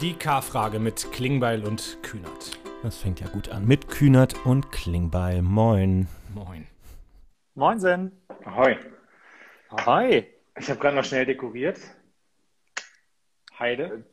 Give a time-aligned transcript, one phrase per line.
[0.00, 2.58] Die K-Frage mit Klingbeil und Kühnert.
[2.82, 3.66] Das fängt ja gut an.
[3.66, 5.42] Mit Kühnert und Klingbeil.
[5.42, 6.08] Moin.
[6.34, 6.66] Moin.
[7.54, 8.12] Moinsen.
[8.44, 8.76] Ahoi.
[9.70, 10.26] Ahoi.
[10.58, 11.78] Ich habe gerade noch schnell dekoriert.
[13.58, 14.04] Heide.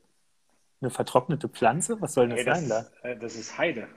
[0.79, 1.99] Eine vertrocknete Pflanze?
[2.01, 2.85] Was soll das Nee, sein da?
[3.07, 3.87] äh, das ist Heide.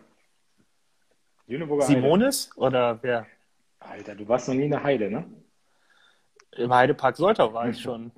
[1.46, 2.00] Lüneburger Heide.
[2.00, 3.26] Simonis oder wer?
[3.78, 5.26] Alter, du warst noch nie in der Heide, ne?
[6.52, 8.10] Im Heidepark Soltau war ich schon.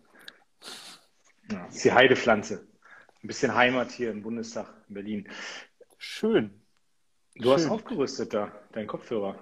[1.51, 2.67] Ja, das ist die Heidepflanze.
[3.23, 5.29] Ein bisschen Heimat hier im Bundestag in Berlin.
[5.99, 6.51] Schön.
[7.35, 7.73] Du hast Schön.
[7.73, 9.37] aufgerüstet da, dein Kopfhörer.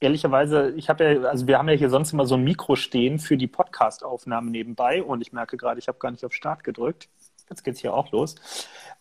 [0.00, 3.18] Ehrlicherweise, ich habe ja, also wir haben ja hier sonst immer so ein Mikro stehen
[3.18, 7.08] für die Podcast-Aufnahmen nebenbei und ich merke gerade, ich habe gar nicht auf Start gedrückt.
[7.48, 8.36] Jetzt geht's hier auch los.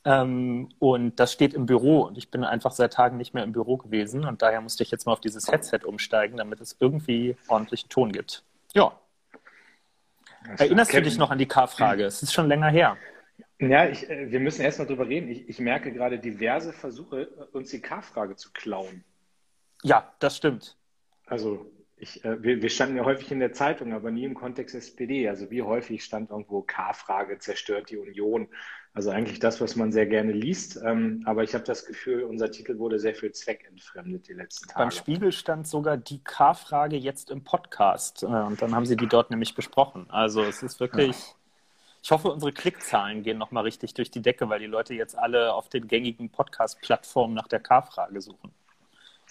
[0.05, 3.53] Ähm, und das steht im Büro und ich bin einfach seit Tagen nicht mehr im
[3.53, 7.37] Büro gewesen und daher musste ich jetzt mal auf dieses Headset umsteigen, damit es irgendwie
[7.47, 8.43] ordentlichen Ton gibt.
[8.73, 8.97] Ja.
[10.57, 12.03] Erinnerst du dich noch an die K-Frage?
[12.03, 12.97] Es ist schon länger her.
[13.59, 15.29] Ja, ich, äh, wir müssen erst mal drüber reden.
[15.29, 19.03] Ich, ich merke gerade diverse Versuche, äh, uns die K-Frage zu klauen.
[19.83, 20.77] Ja, das stimmt.
[21.25, 24.75] Also ich, äh, wir, wir standen ja häufig in der Zeitung, aber nie im Kontext
[24.75, 25.29] SPD.
[25.29, 28.49] Also wie häufig stand irgendwo K-Frage, zerstört die Union.
[28.93, 30.79] Also eigentlich das, was man sehr gerne liest.
[30.83, 34.89] Ähm, aber ich habe das Gefühl, unser Titel wurde sehr viel zweckentfremdet die letzten Beim
[34.89, 34.91] Tage.
[34.91, 38.23] Spiegel stand sogar die K-Frage jetzt im Podcast.
[38.23, 40.09] Äh, Und dann haben sie die dort nämlich besprochen.
[40.09, 41.35] Also es ist wirklich.
[42.03, 45.53] Ich hoffe, unsere Klickzahlen gehen nochmal richtig durch die Decke, weil die Leute jetzt alle
[45.53, 48.51] auf den gängigen Podcast-Plattformen nach der K-Frage suchen.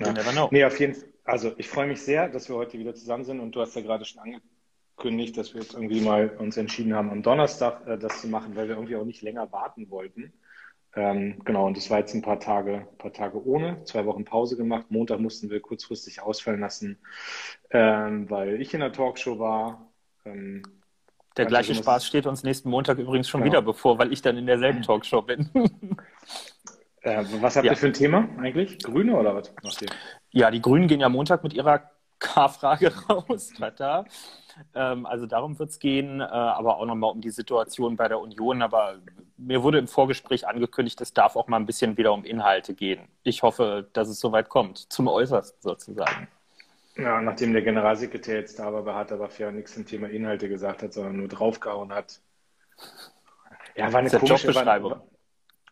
[0.00, 0.12] You Ja.
[0.14, 0.48] never know.
[0.50, 1.08] Nee, auf jeden Fall.
[1.24, 3.82] Also ich freue mich sehr, dass wir heute wieder zusammen sind und du hast ja
[3.82, 8.22] gerade schon angekündigt, dass wir jetzt irgendwie mal uns entschieden haben, am Donnerstag äh, das
[8.22, 10.32] zu machen, weil wir irgendwie auch nicht länger warten wollten.
[10.96, 14.56] Ähm, genau, und das war jetzt ein paar Tage, paar Tage ohne, zwei Wochen Pause
[14.56, 14.86] gemacht.
[14.88, 16.98] Montag mussten wir kurzfristig ausfallen lassen,
[17.70, 19.92] ähm, weil ich in der Talkshow war.
[20.24, 20.81] Ähm,
[21.36, 23.52] Der gleiche Spaß steht uns nächsten Montag übrigens schon Genau.
[23.52, 25.48] wieder bevor, weil ich dann in derselben Talkshow bin.
[27.02, 27.72] äh, was habt Ja.
[27.72, 28.78] ihr für ein Thema eigentlich?
[28.82, 29.88] Grüne oder was macht ihr?
[30.30, 33.52] Ja, die Grünen gehen ja Montag mit ihrer K-Frage raus.
[33.58, 34.04] Tata.
[34.74, 38.20] Ähm, also darum wird es gehen, äh, aber auch nochmal um die Situation bei der
[38.20, 38.62] Union.
[38.62, 38.96] Aber
[39.38, 43.08] mir wurde im Vorgespräch angekündigt, es darf auch mal ein bisschen wieder um Inhalte gehen.
[43.22, 46.28] Ich hoffe, dass es soweit kommt, zum Äußersten sozusagen.
[46.96, 50.82] Ja, nachdem der Generalsekretär jetzt da war, hat aber ja nichts zum Thema Inhalte gesagt
[50.82, 52.20] hat, sondern nur draufgehauen hat.
[53.74, 55.06] Ja, war eine ja komische, war,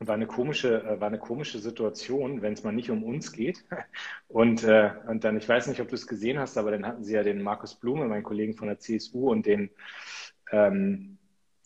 [0.00, 3.64] war eine komische, äh, war eine komische Situation, wenn es mal nicht um uns geht.
[4.28, 7.02] Und, äh, und dann, ich weiß nicht, ob du es gesehen hast, aber dann hatten
[7.02, 9.70] sie ja den Markus Blume, meinen Kollegen von der CSU, und den
[10.52, 11.18] ähm,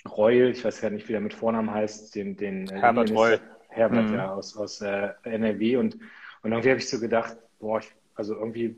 [0.08, 3.38] Reul, ich weiß gar nicht, wie der mit Vornamen heißt, den, den äh, Herbert Reul.
[3.68, 4.14] Herbert, Mhm.
[4.14, 5.76] ja, aus, aus äh, NRW.
[5.76, 5.96] Und,
[6.42, 8.76] und irgendwie habe ich so gedacht, boah, ich, also irgendwie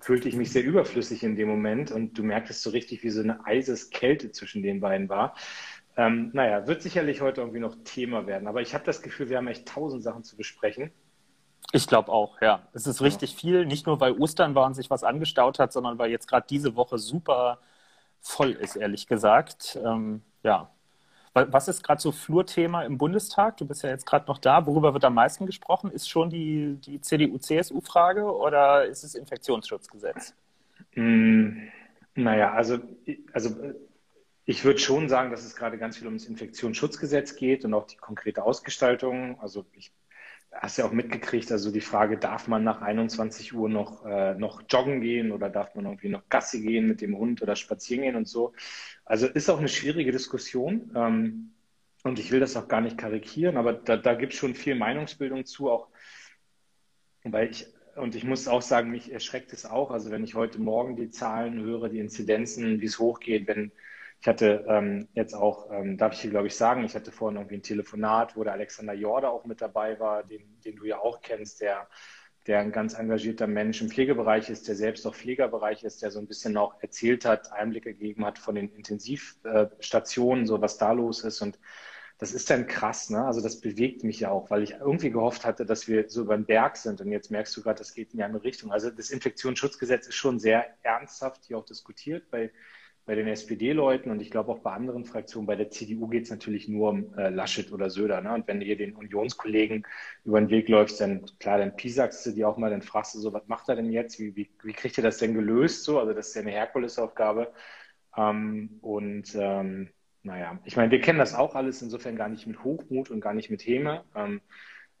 [0.00, 3.22] fühlte ich mich sehr überflüssig in dem Moment und du merktest so richtig, wie so
[3.22, 5.34] eine Eiseskälte zwischen den beiden war.
[5.96, 9.36] Ähm, naja, wird sicherlich heute irgendwie noch Thema werden, aber ich habe das Gefühl, wir
[9.36, 10.90] haben echt tausend Sachen zu besprechen.
[11.72, 12.66] Ich glaube auch, ja.
[12.72, 15.98] Es ist richtig viel, nicht nur weil Ostern war und sich was angestaut hat, sondern
[15.98, 17.60] weil jetzt gerade diese Woche super
[18.20, 19.78] voll ist, ehrlich gesagt.
[19.84, 20.70] Ähm, ja.
[21.34, 23.56] Wa- Was ist gerade so Flurthema im Bundestag?
[23.56, 24.66] Du bist ja jetzt gerade noch da.
[24.66, 25.90] Worüber wird am meisten gesprochen?
[25.90, 30.34] Ist schon die, die CDU-CSU-Frage oder ist es Infektionsschutzgesetz?
[30.94, 31.68] Mm,
[32.14, 32.78] naja, also,
[33.32, 33.56] also
[34.44, 37.96] ich würde schon sagen, dass es gerade ganz viel ums Infektionsschutzgesetz geht und auch die
[37.96, 39.40] konkrete Ausgestaltung.
[39.40, 39.92] Also ich
[40.52, 44.62] hast ja auch mitgekriegt, also die Frage, darf man nach 21 Uhr noch, äh, noch
[44.68, 48.16] joggen gehen oder darf man irgendwie noch Gassi gehen mit dem Hund oder spazieren gehen
[48.16, 48.52] und so.
[49.04, 50.92] Also ist auch eine schwierige Diskussion.
[50.94, 51.52] Ähm,
[52.04, 54.74] und ich will das auch gar nicht karikieren, aber da, da gibt es schon viel
[54.74, 55.88] Meinungsbildung zu, auch
[57.24, 59.90] weil ich, und ich muss auch sagen, mich erschreckt es auch.
[59.92, 63.70] Also wenn ich heute Morgen die Zahlen höre, die Inzidenzen, wie es hochgeht, wenn
[64.22, 67.38] ich hatte ähm, jetzt auch, ähm, darf ich hier glaube ich sagen, ich hatte vorhin
[67.38, 71.00] irgendwie ein Telefonat, wo der Alexander Jorda auch mit dabei war, den, den du ja
[71.00, 71.88] auch kennst, der,
[72.46, 76.20] der ein ganz engagierter Mensch im Pflegebereich ist, der selbst auch Pflegerbereich ist, der so
[76.20, 81.24] ein bisschen auch erzählt hat, Einblicke gegeben hat von den Intensivstationen, so was da los
[81.24, 81.58] ist und
[82.18, 83.24] das ist dann krass, ne?
[83.24, 86.36] Also das bewegt mich ja auch, weil ich irgendwie gehofft hatte, dass wir so über
[86.36, 87.00] den Berg sind.
[87.00, 88.70] Und jetzt merkst du gerade, das geht in die andere Richtung.
[88.70, 92.52] Also das Infektionsschutzgesetz ist schon sehr ernsthaft hier auch diskutiert bei,
[93.04, 95.46] bei den SPD-Leuten und ich glaube auch bei anderen Fraktionen.
[95.46, 98.20] Bei der CDU geht es natürlich nur um äh, Laschet oder Söder.
[98.20, 98.32] Ne?
[98.32, 99.84] Und wenn hier den Unionskollegen
[100.24, 103.18] über den Weg läufst, dann klar, dann piesagst du die auch mal, dann fragst du
[103.18, 104.20] so, was macht er denn jetzt?
[104.20, 105.84] Wie, wie, wie kriegt ihr das denn gelöst?
[105.84, 107.52] So, also das ist ja eine Herkulesaufgabe.
[108.16, 109.88] Ähm, und ähm,
[110.22, 113.34] naja, ich meine, wir kennen das auch alles insofern gar nicht mit Hochmut und gar
[113.34, 114.04] nicht mit Häme.
[114.14, 114.40] Ähm,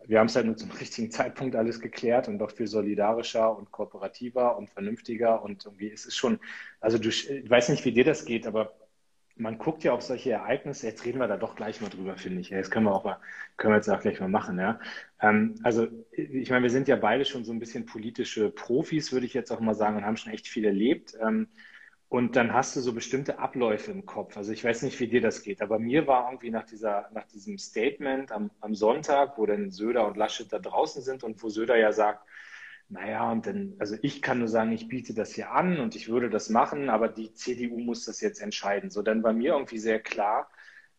[0.06, 3.70] wir haben es halt nur zum richtigen Zeitpunkt alles geklärt und doch viel solidarischer und
[3.70, 6.38] kooperativer und vernünftiger und irgendwie ist es schon,
[6.80, 8.74] also du, ich weiß nicht, wie dir das geht, aber
[9.36, 12.40] man guckt ja auf solche Ereignisse, jetzt reden wir da doch gleich mal drüber, finde
[12.40, 12.50] ich.
[12.50, 13.18] Jetzt können wir auch mal,
[13.56, 14.78] können wir jetzt auch gleich mal machen, ja.
[15.20, 19.26] Ähm, also, ich meine, wir sind ja beide schon so ein bisschen politische Profis, würde
[19.26, 21.16] ich jetzt auch mal sagen, und haben schon echt viel erlebt.
[21.20, 21.48] Ähm,
[22.12, 24.36] und dann hast du so bestimmte Abläufe im Kopf.
[24.36, 27.24] Also ich weiß nicht, wie dir das geht, aber mir war irgendwie nach dieser, nach
[27.24, 31.48] diesem Statement am, am Sonntag, wo dann Söder und Laschet da draußen sind und wo
[31.48, 32.28] Söder ja sagt,
[32.90, 36.10] naja, und dann, also ich kann nur sagen, ich biete das hier an und ich
[36.10, 38.90] würde das machen, aber die CDU muss das jetzt entscheiden.
[38.90, 40.50] So, dann war mir irgendwie sehr klar,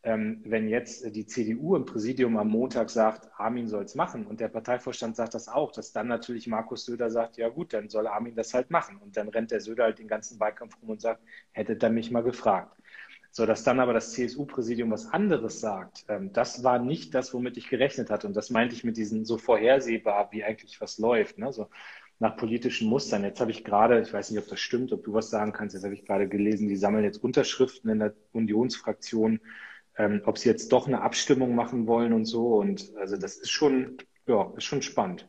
[0.06, 4.50] wenn jetzt die CDU im Präsidium am Montag sagt, Armin soll es machen und der
[4.50, 8.36] Parteivorstand sagt das auch, dass dann natürlich Markus Söder sagt, ja gut, dann soll Armin
[8.36, 8.98] das halt machen.
[8.98, 11.22] Und dann rennt der Söder halt den ganzen Wahlkampf rum und sagt,
[11.54, 12.76] hättet ihr mich mal gefragt.
[13.32, 17.58] So, dass dann aber das CSU-Präsidium was anderes sagt, ähm, das war nicht das, womit
[17.58, 18.28] ich gerechnet hatte.
[18.28, 21.52] Und das meinte ich mit diesen so vorhersehbar, wie eigentlich was läuft, ne?
[21.52, 21.70] so
[22.20, 23.24] nach politischen Mustern.
[23.24, 25.74] Jetzt habe ich gerade, ich weiß nicht, ob das stimmt, ob du was sagen kannst,
[25.74, 29.40] jetzt habe ich gerade gelesen, die sammeln jetzt Unterschriften in der Unionsfraktion,
[29.98, 32.56] ähm, ob sie jetzt doch eine Abstimmung machen wollen und so.
[32.56, 33.98] Und also das ist schon,
[34.28, 35.28] ja, ist schon spannend.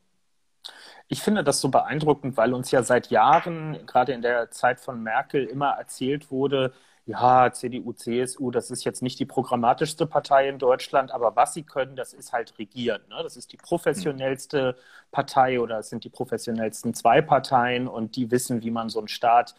[1.09, 5.03] Ich finde das so beeindruckend, weil uns ja seit Jahren, gerade in der Zeit von
[5.03, 6.73] Merkel, immer erzählt wurde,
[7.07, 11.63] ja, CDU, CSU, das ist jetzt nicht die programmatischste Partei in Deutschland, aber was sie
[11.63, 13.03] können, das ist halt regieren.
[13.11, 13.17] Ne?
[13.23, 14.77] Das ist die professionellste
[15.11, 19.09] Partei oder es sind die professionellsten zwei Parteien und die wissen, wie man so einen
[19.09, 19.55] Staat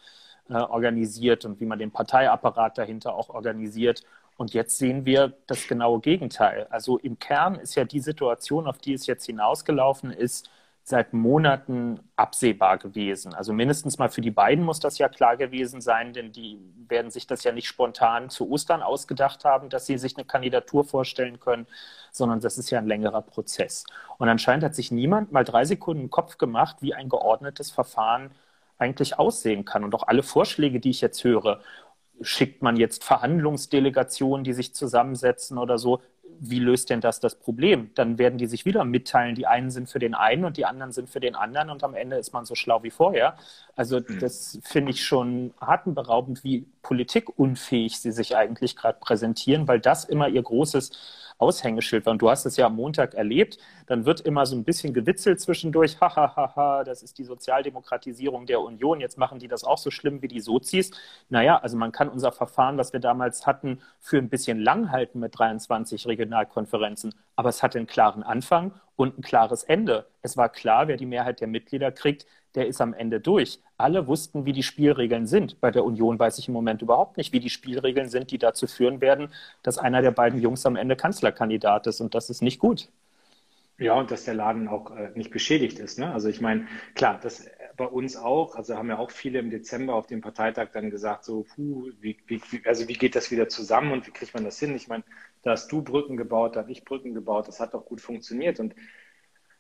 [0.50, 4.04] äh, organisiert und wie man den Parteiapparat dahinter auch organisiert.
[4.38, 6.68] Und jetzt sehen wir das genaue Gegenteil.
[6.70, 10.50] Also im Kern ist ja die Situation, auf die es jetzt hinausgelaufen ist,
[10.88, 13.34] seit Monaten absehbar gewesen.
[13.34, 17.10] Also mindestens mal für die beiden muss das ja klar gewesen sein, denn die werden
[17.10, 21.40] sich das ja nicht spontan zu Ostern ausgedacht haben, dass sie sich eine Kandidatur vorstellen
[21.40, 21.66] können,
[22.12, 23.86] sondern das ist ja ein längerer Prozess.
[24.20, 28.30] Und anscheinend hat sich niemand mal drei Sekunden Kopf gemacht, wie ein geordnetes Verfahren
[28.78, 29.84] eigentlich aussehen kann.
[29.84, 31.62] Und auch alle Vorschläge, die ich jetzt höre,
[32.22, 36.02] schickt man jetzt Verhandlungsdelegationen, die sich zusammensetzen oder so,
[36.40, 37.92] wie löst denn das das Problem?
[37.96, 40.92] Dann werden die sich wieder mitteilen, die einen sind für den einen und die anderen
[40.92, 43.38] sind für den anderen und am Ende ist man so schlau wie vorher.
[43.76, 44.20] Also mhm.
[44.20, 50.28] das finde ich schon atemberaubend, wie politikunfähig sie sich eigentlich gerade präsentieren, weil das immer
[50.28, 50.92] ihr großes
[51.38, 52.12] Aushängeschild war.
[52.12, 53.58] Und du hast es ja am Montag erlebt.
[53.88, 56.00] Dann wird immer so ein bisschen gewitzelt zwischendurch.
[56.00, 59.00] Hahaha, das ist die Sozialdemokratisierung der Union.
[59.00, 60.92] Jetzt machen die das auch so schlimm wie die Sozis.
[61.30, 65.20] Naja, also man kann unser Verfahren, was wir damals hatten, für ein bisschen lang halten
[65.20, 67.14] mit 23 Regionalkonferenzen.
[67.36, 70.08] Aber es hatte einen klaren Anfang und ein klares Ende.
[70.22, 72.26] Es war klar, wer die Mehrheit der Mitglieder kriegt,
[72.56, 73.60] der ist am Ende durch.
[73.78, 75.60] Alle wussten, wie die Spielregeln sind.
[75.60, 78.68] Bei der Union weiß ich im Moment überhaupt nicht, wie die Spielregeln sind, die dazu
[78.68, 79.30] führen werden,
[79.64, 82.00] dass einer der beiden Jungs am Ende Kanzlerkandidat ist.
[82.00, 82.90] Und das ist nicht gut.
[83.78, 86.00] Ja, und dass der Laden auch äh, nicht beschädigt ist.
[86.00, 86.12] Ne?
[86.14, 87.46] Also ich meine, klar, das
[87.76, 91.26] bei uns auch, also haben ja auch viele im Dezember auf dem Parteitag dann gesagt,
[91.26, 94.60] so, puh, wie, wie, also wie geht das wieder zusammen und wie kriegt man das
[94.60, 94.76] hin?
[94.76, 95.04] Ich meine,
[95.44, 98.60] da hast du Brücken gebaut, da habe ich Brücken gebaut, das hat doch gut funktioniert.
[98.60, 98.76] Und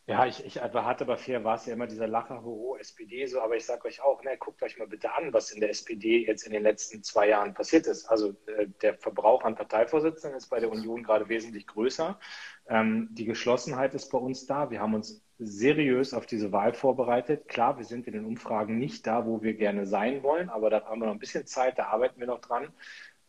[0.07, 3.41] ja, ich, ich hart, aber fair war es ja immer dieser Lacher, hoho, SPD, so,
[3.41, 6.27] aber ich sage euch auch, ne, guckt euch mal bitte an, was in der SPD
[6.27, 8.05] jetzt in den letzten zwei Jahren passiert ist.
[8.05, 12.19] Also äh, der Verbrauch an Parteivorsitzenden ist bei der Union gerade wesentlich größer.
[12.67, 14.69] Ähm, die Geschlossenheit ist bei uns da.
[14.69, 17.47] Wir haben uns seriös auf diese Wahl vorbereitet.
[17.47, 20.85] Klar, wir sind in den Umfragen nicht da, wo wir gerne sein wollen, aber da
[20.85, 22.71] haben wir noch ein bisschen Zeit, da arbeiten wir noch dran.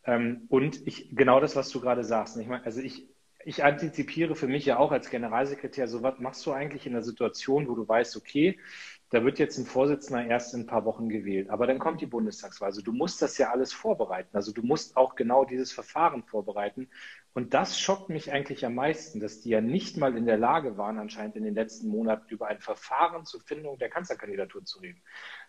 [0.04, 2.36] Ähm, und ich, genau das, was du gerade sagst.
[2.36, 3.08] Ich meine, also ich,
[3.46, 7.02] ich antizipiere für mich ja auch als Generalsekretär, so was machst du eigentlich in der
[7.02, 8.58] Situation, wo du weißt, okay,
[9.10, 12.06] da wird jetzt ein Vorsitzender erst in ein paar Wochen gewählt, aber dann kommt die
[12.06, 12.66] Bundestagswahl.
[12.66, 14.36] Also du musst das ja alles vorbereiten.
[14.36, 16.88] Also du musst auch genau dieses Verfahren vorbereiten.
[17.34, 20.76] Und das schockt mich eigentlich am meisten, dass die ja nicht mal in der Lage
[20.76, 25.00] waren, anscheinend in den letzten Monaten über ein Verfahren zur Findung der Kanzlerkandidatur zu reden.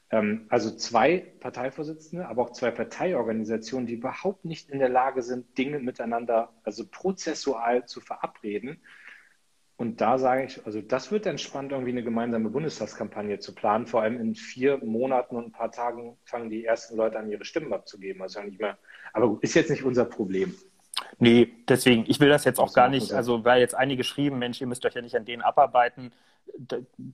[0.10, 5.58] Ähm, also zwei Parteivorsitzende, aber auch zwei Parteiorganisationen, die überhaupt nicht in der Lage sind,
[5.58, 8.82] Dinge miteinander, also prozessual zu verabreden.
[9.76, 13.86] Und da sage ich, also das wird dann spannend, irgendwie eine gemeinsame Bundestagskampagne zu planen.
[13.86, 17.46] Vor allem in vier Monaten und ein paar Tagen fangen die ersten Leute an, ihre
[17.46, 18.24] Stimmen abzugeben.
[18.24, 18.80] Also nicht mehr,
[19.14, 20.56] aber ist jetzt nicht unser Problem.
[21.20, 24.62] Nee, deswegen, ich will das jetzt auch gar nicht, also weil jetzt einige schrieben, Mensch,
[24.62, 26.12] ihr müsst euch ja nicht an denen abarbeiten.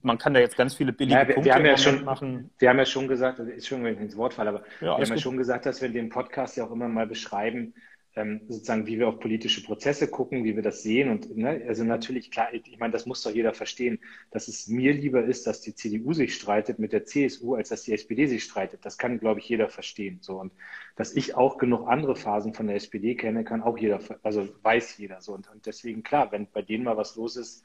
[0.02, 2.50] Man kann da jetzt ganz viele billige ja, wir, Punkte wir haben ja schon, machen.
[2.58, 4.98] Wir haben ja schon gesagt, also ist schon, wenn ich ins Wort falle, aber ja,
[4.98, 7.74] wir haben ja schon gesagt, dass wir dem Podcast ja auch immer mal beschreiben,
[8.16, 11.10] ähm, sozusagen, wie wir auf politische Prozesse gucken, wie wir das sehen.
[11.10, 13.98] Und ne, also natürlich, klar, ich meine, das muss doch jeder verstehen,
[14.30, 17.82] dass es mir lieber ist, dass die CDU sich streitet mit der CSU, als dass
[17.82, 18.84] die SPD sich streitet.
[18.84, 20.18] Das kann, glaube ich, jeder verstehen.
[20.20, 20.52] So und
[20.96, 24.96] dass ich auch genug andere Phasen von der SPD kenne, kann auch jeder, also weiß
[24.98, 25.32] jeder so.
[25.34, 27.64] Und, und deswegen klar, wenn bei denen mal was los ist,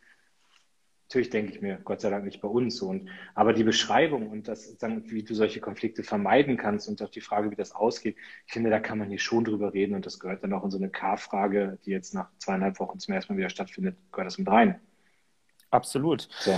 [1.09, 2.87] Natürlich denke ich mir, Gott sei Dank nicht bei uns so.
[2.89, 7.19] Und, aber die Beschreibung und das, wie du solche Konflikte vermeiden kannst und auch die
[7.19, 10.19] Frage, wie das ausgeht, ich finde, da kann man hier schon drüber reden und das
[10.19, 13.39] gehört dann auch in so eine K-Frage, die jetzt nach zweieinhalb Wochen zum ersten Mal
[13.39, 14.79] wieder stattfindet, gehört das mit rein.
[15.71, 16.29] Absolut.
[16.41, 16.53] So.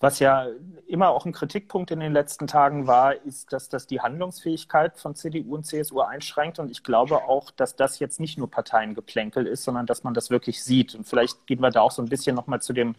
[0.00, 0.46] Was ja
[0.86, 5.14] immer auch ein Kritikpunkt in den letzten Tagen war, ist, dass das die Handlungsfähigkeit von
[5.14, 6.58] CDU und CSU einschränkt.
[6.58, 10.30] Und ich glaube auch, dass das jetzt nicht nur Parteiengeplänkel ist, sondern dass man das
[10.30, 10.94] wirklich sieht.
[10.94, 12.94] Und vielleicht gehen wir da auch so ein bisschen nochmal zu dem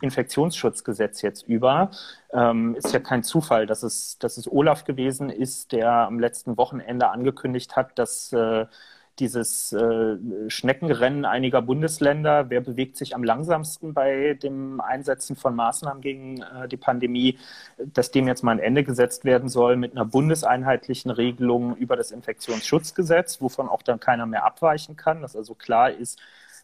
[0.00, 1.90] Infektionsschutzgesetz jetzt über.
[2.32, 6.56] Ähm, ist ja kein Zufall, dass es, dass es Olaf gewesen ist, der am letzten
[6.56, 8.66] Wochenende angekündigt hat, dass äh,
[9.20, 10.16] dieses äh,
[10.48, 16.66] Schneckenrennen einiger Bundesländer, wer bewegt sich am langsamsten bei dem Einsetzen von Maßnahmen gegen äh,
[16.68, 17.38] die Pandemie,
[17.78, 22.10] dass dem jetzt mal ein Ende gesetzt werden soll mit einer bundeseinheitlichen Regelung über das
[22.10, 26.18] Infektionsschutzgesetz, wovon auch dann keiner mehr abweichen kann, dass also klar ist,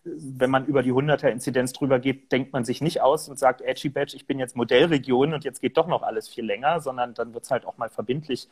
[0.07, 3.89] wenn man über die 100er-Inzidenz drüber geht, denkt man sich nicht aus und sagt, Edgy
[3.89, 7.35] Badge, ich bin jetzt Modellregion und jetzt geht doch noch alles viel länger, sondern dann
[7.35, 8.49] wird es halt auch mal verbindlich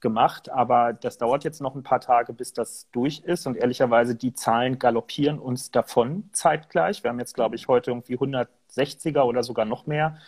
[0.00, 0.50] gemacht.
[0.50, 3.46] Aber das dauert jetzt noch ein paar Tage, bis das durch ist.
[3.46, 7.02] Und ehrlicherweise, die Zahlen galoppieren uns davon zeitgleich.
[7.02, 10.18] Wir haben jetzt, glaube ich, heute irgendwie 160er oder sogar noch mehr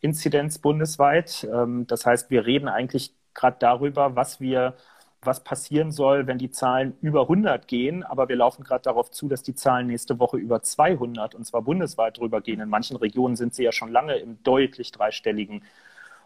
[0.00, 1.48] Inzidenz bundesweit.
[1.52, 4.74] Ähm, das heißt, wir reden eigentlich gerade darüber, was wir
[5.22, 8.04] was passieren soll, wenn die Zahlen über 100 gehen.
[8.04, 11.62] Aber wir laufen gerade darauf zu, dass die Zahlen nächste Woche über 200 und zwar
[11.62, 12.60] bundesweit drüber gehen.
[12.60, 15.62] In manchen Regionen sind sie ja schon lange im deutlich dreistelligen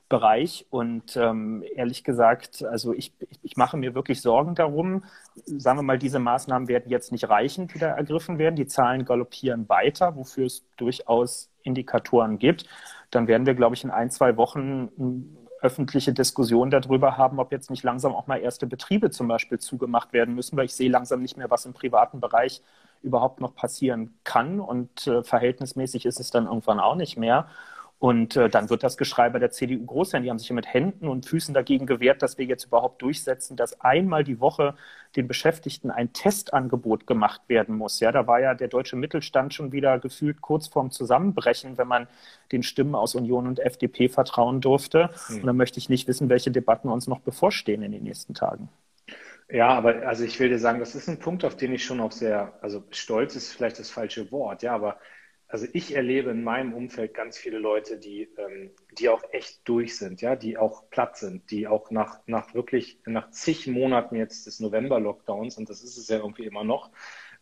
[0.08, 0.66] Bereich.
[0.68, 5.04] Und ähm, ehrlich gesagt, also ich, ich mache mir wirklich Sorgen darum.
[5.46, 8.56] Sagen wir mal, diese Maßnahmen werden jetzt nicht reichen, die da ergriffen werden.
[8.56, 12.66] Die Zahlen galoppieren weiter, wofür es durchaus Indikatoren gibt.
[13.10, 14.90] Dann werden wir, glaube ich, in ein, zwei Wochen
[15.62, 20.12] öffentliche Diskussion darüber haben, ob jetzt nicht langsam auch mal erste Betriebe zum Beispiel zugemacht
[20.12, 22.62] werden müssen, weil ich sehe langsam nicht mehr, was im privaten Bereich
[23.02, 27.48] überhaupt noch passieren kann und äh, verhältnismäßig ist es dann irgendwann auch nicht mehr.
[28.02, 30.24] Und äh, dann wird das Geschrei bei der CDU groß sein.
[30.24, 33.80] Die haben sich mit Händen und Füßen dagegen gewehrt, dass wir jetzt überhaupt durchsetzen, dass
[33.80, 34.74] einmal die Woche
[35.14, 38.00] den Beschäftigten ein Testangebot gemacht werden muss.
[38.00, 42.08] Ja, da war ja der deutsche Mittelstand schon wieder gefühlt kurz vorm Zusammenbrechen, wenn man
[42.50, 45.10] den Stimmen aus Union und FDP vertrauen durfte.
[45.28, 45.36] Mhm.
[45.36, 48.68] Und dann möchte ich nicht wissen, welche Debatten uns noch bevorstehen in den nächsten Tagen.
[49.48, 52.00] Ja, aber also ich will dir sagen, das ist ein Punkt, auf den ich schon
[52.00, 54.96] auch sehr, also stolz ist vielleicht das falsche Wort, ja, aber
[55.52, 59.98] also ich erlebe in meinem Umfeld ganz viele Leute, die, ähm, die auch echt durch
[59.98, 64.46] sind, ja, die auch platt sind, die auch nach, nach wirklich, nach zig Monaten jetzt
[64.46, 66.90] des November-Lockdowns, und das ist es ja irgendwie immer noch,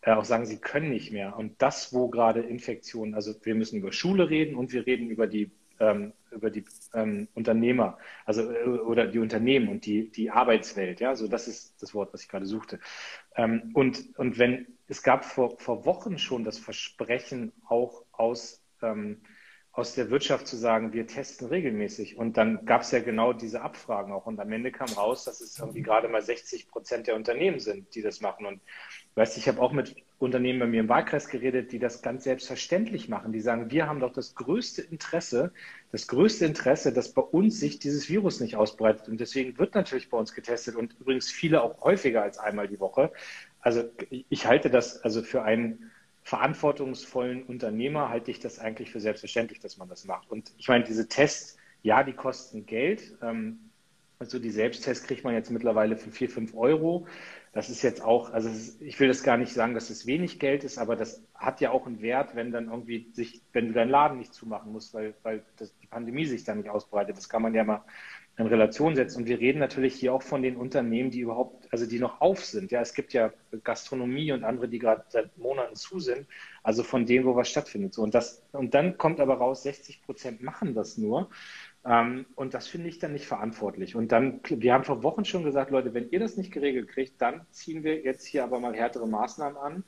[0.00, 1.36] äh, auch sagen, sie können nicht mehr.
[1.36, 5.28] Und das, wo gerade Infektionen, also wir müssen über Schule reden und wir reden über
[5.28, 6.64] die ähm, über die
[6.94, 11.82] ähm, Unternehmer, also äh, oder die Unternehmen und die, die Arbeitswelt, ja, so das ist
[11.82, 12.78] das Wort, was ich gerade suchte.
[13.40, 19.22] Ähm, und, und wenn es gab vor, vor Wochen schon das Versprechen auch aus, ähm,
[19.72, 22.16] aus der Wirtschaft zu sagen, wir testen regelmäßig.
[22.16, 24.26] Und dann gab es ja genau diese Abfragen auch.
[24.26, 27.94] Und am Ende kam raus, dass es irgendwie gerade mal 60 Prozent der Unternehmen sind,
[27.94, 28.44] die das machen.
[28.44, 28.60] Und
[29.14, 33.08] weißt, ich habe auch mit Unternehmen bei mir im Wahlkreis geredet, die das ganz selbstverständlich
[33.08, 33.32] machen.
[33.32, 35.52] Die sagen, wir haben doch das größte Interesse,
[35.92, 39.08] das größte Interesse, dass bei uns sich dieses Virus nicht ausbreitet.
[39.08, 42.78] Und deswegen wird natürlich bei uns getestet und übrigens viele auch häufiger als einmal die
[42.78, 43.10] Woche.
[43.60, 45.90] Also ich halte das also für einen
[46.22, 50.30] verantwortungsvollen Unternehmer halte ich das eigentlich für selbstverständlich, dass man das macht.
[50.30, 53.16] Und ich meine, diese Tests, ja, die kosten Geld.
[53.22, 53.58] Ähm,
[54.18, 57.06] also die Selbsttests kriegt man jetzt mittlerweile für vier, fünf Euro.
[57.52, 60.38] Das ist jetzt auch, also ist, ich will das gar nicht sagen, dass es wenig
[60.38, 63.72] Geld ist, aber das hat ja auch einen Wert, wenn dann irgendwie sich, wenn du
[63.72, 67.16] deinen Laden nicht zumachen musst, weil, weil das, die Pandemie sich dann nicht ausbreitet.
[67.16, 67.84] Das kann man ja mal
[68.40, 69.18] in Relation setzen.
[69.18, 72.44] Und wir reden natürlich hier auch von den Unternehmen, die überhaupt, also die noch auf
[72.44, 72.70] sind.
[72.70, 73.32] Ja, es gibt ja
[73.64, 76.26] Gastronomie und andere, die gerade seit Monaten zu sind.
[76.62, 77.94] Also von denen, wo was stattfindet.
[77.94, 81.30] So, und das, und dann kommt aber raus, 60 Prozent machen das nur.
[81.84, 83.96] Ähm, und das finde ich dann nicht verantwortlich.
[83.96, 87.20] Und dann, wir haben vor Wochen schon gesagt, Leute, wenn ihr das nicht geregelt kriegt,
[87.22, 89.84] dann ziehen wir jetzt hier aber mal härtere Maßnahmen an.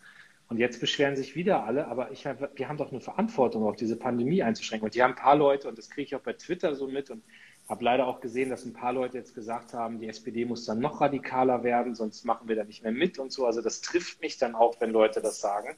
[0.48, 3.98] Und jetzt beschweren sich wieder alle, aber ich wir haben doch eine Verantwortung, auf diese
[3.98, 4.84] Pandemie einzuschränken.
[4.84, 7.10] Und die haben ein paar Leute, und das kriege ich auch bei Twitter so mit,
[7.10, 7.22] und
[7.68, 10.80] habe leider auch gesehen, dass ein paar Leute jetzt gesagt haben, die SPD muss dann
[10.80, 13.46] noch radikaler werden, sonst machen wir da nicht mehr mit und so.
[13.46, 15.76] Also das trifft mich dann auch, wenn Leute das sagen.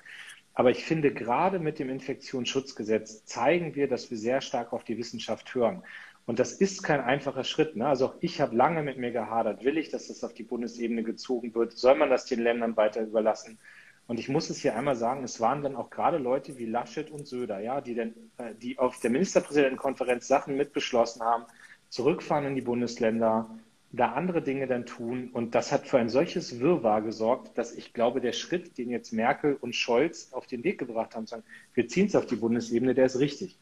[0.55, 4.97] Aber ich finde, gerade mit dem Infektionsschutzgesetz zeigen wir, dass wir sehr stark auf die
[4.97, 5.83] Wissenschaft hören.
[6.27, 7.77] Und das ist kein einfacher Schritt.
[7.77, 7.87] Ne?
[7.87, 9.65] Also auch ich habe lange mit mir gehadert.
[9.65, 11.73] Will ich, dass das auf die Bundesebene gezogen wird?
[11.73, 13.59] Soll man das den Ländern weiter überlassen?
[14.07, 17.11] Und ich muss es hier einmal sagen, es waren dann auch gerade Leute wie Laschet
[17.11, 21.45] und Söder, ja, die, denn, äh, die auf der Ministerpräsidentenkonferenz Sachen mitbeschlossen haben,
[21.89, 23.49] zurückfahren in die Bundesländer,
[23.97, 25.31] da andere Dinge dann tun.
[25.33, 29.13] Und das hat für ein solches Wirrwarr gesorgt, dass ich glaube, der Schritt, den jetzt
[29.13, 32.95] Merkel und Scholz auf den Weg gebracht haben, sagen, wir ziehen es auf die Bundesebene,
[32.95, 33.59] der ist richtig.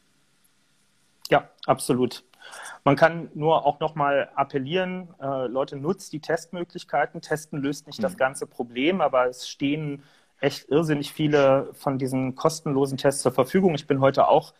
[1.29, 2.23] Ja, absolut.
[2.83, 7.21] Man kann nur auch nochmal appellieren, äh, Leute, nutzt die Testmöglichkeiten.
[7.21, 8.03] Testen löst nicht mhm.
[8.03, 10.03] das ganze Problem, aber es stehen
[10.41, 13.75] echt irrsinnig viele von diesen kostenlosen Tests zur Verfügung.
[13.75, 14.53] Ich bin heute auch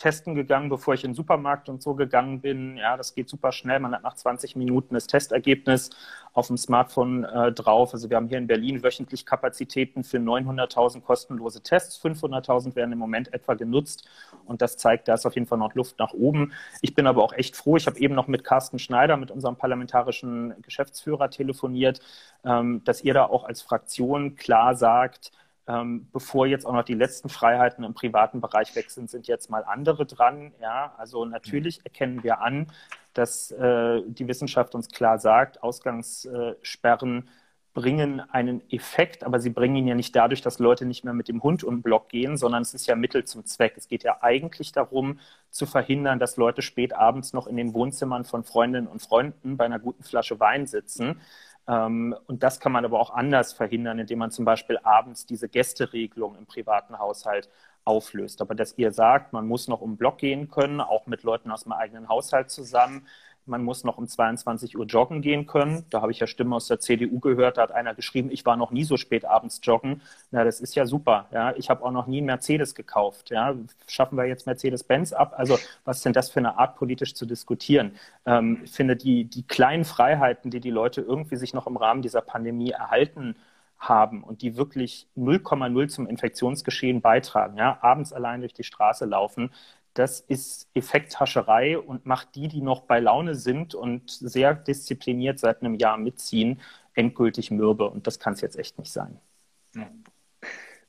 [0.00, 2.78] testen gegangen, bevor ich in den Supermarkt und so gegangen bin.
[2.78, 3.80] Ja, das geht super schnell.
[3.80, 5.90] Man hat nach 20 Minuten das Testergebnis
[6.32, 7.92] auf dem Smartphone äh, drauf.
[7.92, 12.02] Also wir haben hier in Berlin wöchentlich Kapazitäten für 900.000 kostenlose Tests.
[12.02, 14.08] 500.000 werden im Moment etwa genutzt.
[14.46, 16.54] Und das zeigt, da ist auf jeden Fall noch Luft nach oben.
[16.80, 17.76] Ich bin aber auch echt froh.
[17.76, 22.00] Ich habe eben noch mit Carsten Schneider, mit unserem parlamentarischen Geschäftsführer telefoniert,
[22.42, 25.30] ähm, dass ihr da auch als Fraktion klar sagt,
[25.66, 29.50] ähm, bevor jetzt auch noch die letzten Freiheiten im privaten Bereich weg sind, sind jetzt
[29.50, 30.52] mal andere dran.
[30.60, 31.84] Ja, also natürlich mhm.
[31.84, 32.66] erkennen wir an,
[33.14, 37.28] dass äh, die Wissenschaft uns klar sagt, Ausgangssperren
[37.72, 41.28] bringen einen Effekt, aber sie bringen ihn ja nicht dadurch, dass Leute nicht mehr mit
[41.28, 43.74] dem Hund um den Block gehen, sondern es ist ja Mittel zum Zweck.
[43.76, 48.24] Es geht ja eigentlich darum, zu verhindern, dass Leute spät abends noch in den Wohnzimmern
[48.24, 51.20] von Freundinnen und Freunden bei einer guten Flasche Wein sitzen.
[51.70, 55.48] Ähm, und das kann man aber auch anders verhindern, indem man zum Beispiel abends diese
[55.48, 57.48] Gästeregelung im privaten Haushalt
[57.84, 58.40] auflöst.
[58.42, 61.50] Aber dass ihr sagt, man muss noch um den Block gehen können, auch mit Leuten
[61.50, 63.06] aus dem eigenen Haushalt zusammen,
[63.46, 65.84] man muss noch um 22 Uhr joggen gehen können.
[65.90, 68.56] Da habe ich ja Stimmen aus der CDU gehört, da hat einer geschrieben, ich war
[68.56, 70.02] noch nie so spät abends joggen.
[70.30, 71.26] Na, das ist ja super.
[71.32, 73.30] Ja, ich habe auch noch nie einen Mercedes gekauft.
[73.30, 73.54] Ja,
[73.86, 75.34] schaffen wir jetzt Mercedes-Benz ab?
[75.36, 77.92] Also was ist denn das für eine Art, politisch zu diskutieren?
[78.26, 82.02] Ähm, ich finde, die, die kleinen Freiheiten, die die Leute irgendwie sich noch im Rahmen
[82.02, 83.36] dieser Pandemie erhalten
[83.80, 89.50] haben und die wirklich 0,0 zum Infektionsgeschehen beitragen, ja, abends allein durch die Straße laufen,
[89.94, 95.62] das ist Effekthascherei und macht die, die noch bei Laune sind und sehr diszipliniert seit
[95.62, 96.60] einem Jahr mitziehen,
[96.94, 97.90] endgültig mürbe.
[97.90, 99.18] Und das kann es jetzt echt nicht sein.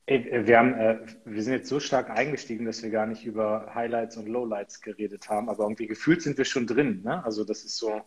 [0.06, 4.18] Wir, haben, äh, wir sind jetzt so stark eingestiegen, dass wir gar nicht über Highlights
[4.18, 7.02] und Lowlights geredet haben, aber irgendwie gefühlt sind wir schon drin.
[7.04, 7.24] Ne?
[7.24, 8.02] Also das ist so.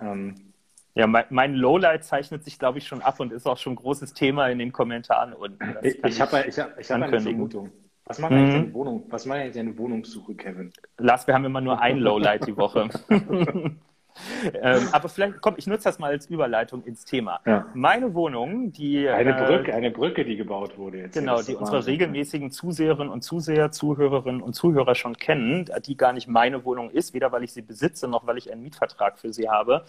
[0.00, 0.52] Ähm
[0.94, 3.76] ja, mein, mein, Lowlight zeichnet sich, glaube ich, schon ab und ist auch schon ein
[3.76, 5.76] großes Thema in den Kommentaren unten.
[5.82, 7.70] ich, ich habe ich hab, ich hab eine Vermutung.
[8.08, 8.38] Was macht, mhm.
[8.38, 10.72] eigentlich deine Wohnung, was macht eigentlich deine Wohnungssuche, Kevin?
[10.96, 12.88] Lars, wir haben immer nur ein Lowlight die Woche.
[14.62, 17.40] ähm, aber vielleicht, komm, ich nutze das mal als Überleitung ins Thema.
[17.46, 17.66] Ja.
[17.74, 19.08] Meine Wohnung, die.
[19.08, 21.14] Eine äh, Brücke, äh, eine Brücke, die gebaut wurde jetzt.
[21.14, 26.28] Genau, die unsere regelmäßigen Zuseherinnen und Zuseher, Zuhörerinnen und Zuhörer schon kennen, die gar nicht
[26.28, 29.48] meine Wohnung ist, weder weil ich sie besitze, noch weil ich einen Mietvertrag für sie
[29.48, 29.84] habe.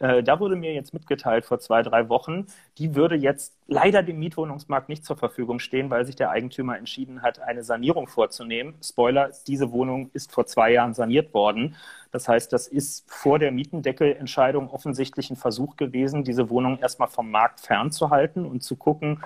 [0.00, 2.46] Äh, da wurde mir jetzt mitgeteilt vor zwei, drei Wochen,
[2.78, 7.22] die würde jetzt leider dem Mietwohnungsmarkt nicht zur Verfügung stehen, weil sich der Eigentümer entschieden
[7.22, 8.74] hat, eine Sanierung vorzunehmen.
[8.82, 11.76] Spoiler, diese Wohnung ist vor zwei Jahren saniert worden.
[12.12, 17.30] Das heißt, das ist vor der Mietendeckelentscheidung offensichtlich ein Versuch gewesen, diese Wohnung erstmal vom
[17.30, 19.22] Markt fernzuhalten und zu gucken,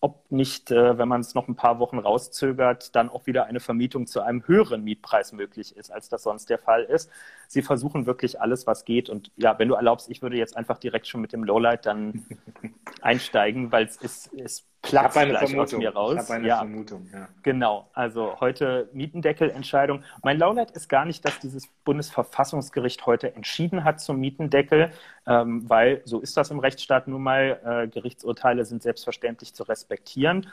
[0.00, 3.60] ob nicht, äh, wenn man es noch ein paar Wochen rauszögert, dann auch wieder eine
[3.60, 7.10] Vermietung zu einem höheren Mietpreis möglich ist, als das sonst der Fall ist.
[7.48, 9.08] Sie versuchen wirklich alles, was geht.
[9.08, 12.26] Und ja, wenn du erlaubst, ich würde jetzt einfach direkt schon mit dem Lowlight dann
[13.00, 15.60] einsteigen, weil es ist, es platzt gleich Vermutung.
[15.60, 16.14] aus mir raus.
[16.14, 17.28] Ich habe eine ja, Vermutung, ja.
[17.42, 20.02] Genau, also heute Mietendeckelentscheidung.
[20.22, 24.90] Mein Lowlight ist gar nicht, dass dieses Bundesverfassungsgericht heute entschieden hat zum Mietendeckel,
[25.26, 27.60] ähm, weil so ist das im Rechtsstaat nun mal.
[27.64, 30.46] Äh, Gerichtsurteile sind selbstverständlich zu respektieren.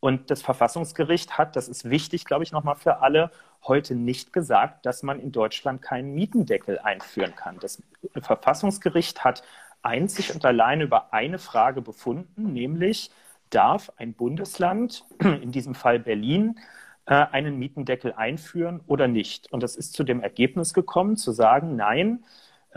[0.00, 3.30] Und das Verfassungsgericht hat, das ist wichtig, glaube ich, nochmal für alle,
[3.66, 7.58] heute nicht gesagt, dass man in Deutschland keinen Mietendeckel einführen kann.
[7.60, 7.82] Das
[8.20, 9.42] Verfassungsgericht hat
[9.82, 13.10] einzig und allein über eine Frage befunden, nämlich
[13.50, 16.58] darf ein Bundesland, in diesem Fall Berlin,
[17.06, 19.52] äh, einen Mietendeckel einführen oder nicht.
[19.52, 22.24] Und das ist zu dem Ergebnis gekommen, zu sagen, nein,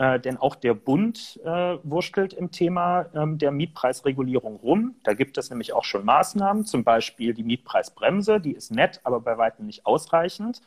[0.00, 4.94] äh, denn auch der Bund äh, wurschtelt im Thema ähm, der Mietpreisregulierung rum.
[5.02, 9.20] Da gibt es nämlich auch schon Maßnahmen, zum Beispiel die Mietpreisbremse, die ist nett, aber
[9.20, 10.62] bei weitem nicht ausreichend.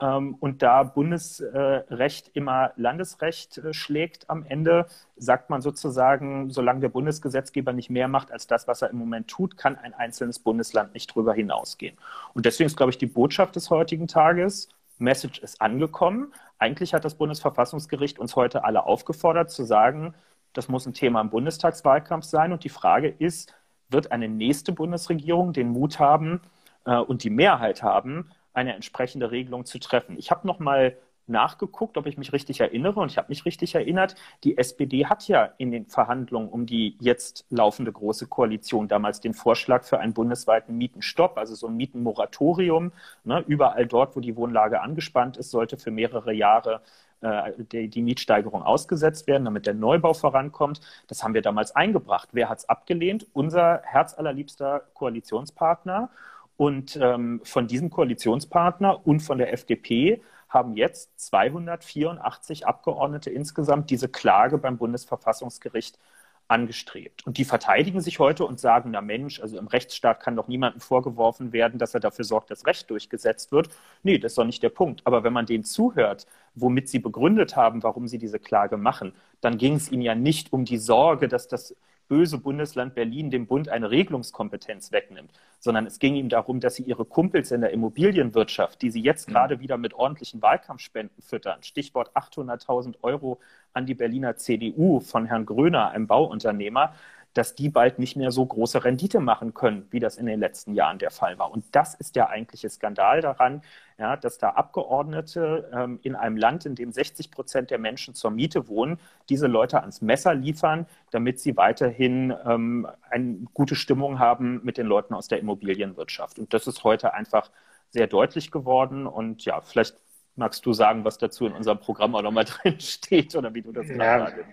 [0.00, 6.88] Ähm, und da Bundesrecht immer Landesrecht äh, schlägt am Ende, sagt man sozusagen, solange der
[6.88, 10.94] Bundesgesetzgeber nicht mehr macht als das, was er im Moment tut, kann ein einzelnes Bundesland
[10.94, 11.96] nicht drüber hinausgehen.
[12.34, 16.32] Und deswegen ist, glaube ich, die Botschaft des heutigen Tages, Message ist angekommen.
[16.58, 20.14] Eigentlich hat das Bundesverfassungsgericht uns heute alle aufgefordert zu sagen,
[20.52, 22.52] das muss ein Thema im Bundestagswahlkampf sein.
[22.52, 23.54] Und die Frage ist,
[23.88, 26.40] wird eine nächste Bundesregierung den Mut haben
[26.84, 30.16] äh, und die Mehrheit haben, eine entsprechende Regelung zu treffen.
[30.18, 30.96] Ich habe noch mal
[31.28, 34.14] nachgeguckt, ob ich mich richtig erinnere und ich habe mich richtig erinnert.
[34.44, 39.34] Die SPD hat ja in den Verhandlungen um die jetzt laufende große Koalition damals den
[39.34, 42.92] Vorschlag für einen bundesweiten Mietenstopp, also so ein Mietenmoratorium.
[43.24, 46.80] Ne, überall dort, wo die Wohnlage angespannt ist, sollte für mehrere Jahre
[47.20, 50.80] äh, die, die, Mietsteigerung ausgesetzt werden, damit der Neubau vorankommt.
[51.08, 52.30] Das haben wir damals eingebracht.
[52.32, 53.26] Wer hat es abgelehnt?
[53.32, 56.10] Unser herzallerliebster Koalitionspartner.
[56.58, 64.08] Und ähm, von diesem Koalitionspartner und von der FDP haben jetzt 284 Abgeordnete insgesamt diese
[64.08, 66.00] Klage beim Bundesverfassungsgericht
[66.48, 67.24] angestrebt.
[67.26, 70.80] Und die verteidigen sich heute und sagen, na Mensch, also im Rechtsstaat kann doch niemandem
[70.80, 73.68] vorgeworfen werden, dass er dafür sorgt, dass Recht durchgesetzt wird.
[74.02, 75.02] Nee, das ist doch nicht der Punkt.
[75.04, 79.58] Aber wenn man denen zuhört, womit sie begründet haben, warum sie diese Klage machen, dann
[79.58, 81.76] ging es ihnen ja nicht um die Sorge, dass das
[82.08, 86.82] böse Bundesland Berlin dem Bund eine Regelungskompetenz wegnimmt, sondern es ging ihm darum, dass sie
[86.82, 89.32] ihre Kumpels in der Immobilienwirtschaft, die sie jetzt mhm.
[89.32, 93.40] gerade wieder mit ordentlichen Wahlkampfspenden füttern, Stichwort 800.000 Euro
[93.72, 96.94] an die Berliner CDU von Herrn Gröner, einem Bauunternehmer,
[97.38, 100.74] dass die bald nicht mehr so große Rendite machen können, wie das in den letzten
[100.74, 101.52] Jahren der Fall war.
[101.52, 103.62] Und das ist der eigentliche Skandal daran,
[103.96, 108.32] ja, dass da Abgeordnete ähm, in einem Land, in dem 60 Prozent der Menschen zur
[108.32, 108.98] Miete wohnen,
[109.28, 114.88] diese Leute ans Messer liefern, damit sie weiterhin ähm, eine gute Stimmung haben mit den
[114.88, 116.40] Leuten aus der Immobilienwirtschaft.
[116.40, 117.52] Und das ist heute einfach
[117.90, 119.06] sehr deutlich geworden.
[119.06, 119.96] Und ja, vielleicht
[120.34, 123.70] magst du sagen, was dazu in unserem Programm auch nochmal drin steht oder wie du
[123.70, 124.44] das ja, gerade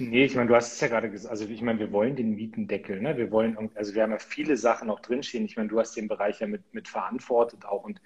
[0.00, 2.34] Nee, ich meine, du hast es ja gerade gesagt, also ich meine, wir wollen den
[2.34, 3.16] Mietendeckel, ne?
[3.18, 5.44] Wir wollen, also wir haben ja viele Sachen auch drinstehen.
[5.44, 8.00] Ich meine, du hast den Bereich ja mit, mit verantwortet auch und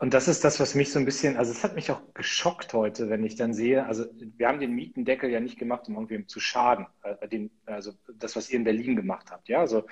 [0.00, 2.74] und das ist das, was mich so ein bisschen, also es hat mich auch geschockt
[2.74, 4.04] heute, wenn ich dann sehe, also
[4.36, 8.36] wir haben den Mietendeckel ja nicht gemacht, um irgendwem zu schaden, äh, den, also das,
[8.36, 9.86] was ihr in Berlin gemacht habt, ja, also,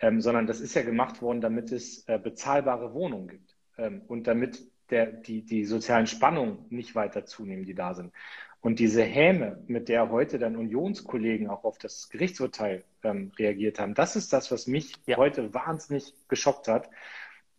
[0.00, 4.26] ähm, sondern das ist ja gemacht worden, damit es äh, bezahlbare Wohnungen gibt ähm, und
[4.26, 8.12] damit der, die, die sozialen Spannungen nicht weiter zunehmen, die da sind.
[8.64, 13.92] Und diese Häme, mit der heute dann Unionskollegen auch auf das Gerichtsurteil ähm, reagiert haben,
[13.92, 15.18] das ist das, was mich ja.
[15.18, 16.88] heute wahnsinnig geschockt hat.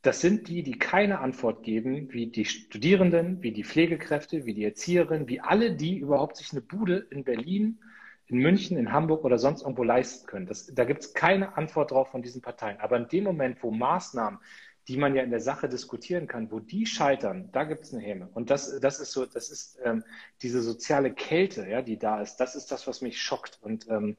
[0.01, 4.63] Das sind die, die keine Antwort geben, wie die Studierenden, wie die Pflegekräfte, wie die
[4.65, 7.77] Erzieherinnen, wie alle, die überhaupt sich eine Bude in Berlin,
[8.25, 10.47] in München, in Hamburg oder sonst irgendwo leisten können.
[10.47, 12.79] Das, da gibt es keine Antwort drauf von diesen Parteien.
[12.79, 14.39] Aber in dem Moment, wo Maßnahmen
[14.87, 18.03] die man ja in der Sache diskutieren kann, wo die scheitern, da gibt es eine
[18.03, 18.29] Häme.
[18.33, 20.03] Und das, das ist so, das ist ähm,
[20.41, 23.59] diese soziale Kälte, ja, die da ist, das ist das, was mich schockt.
[23.61, 24.15] Und ähm,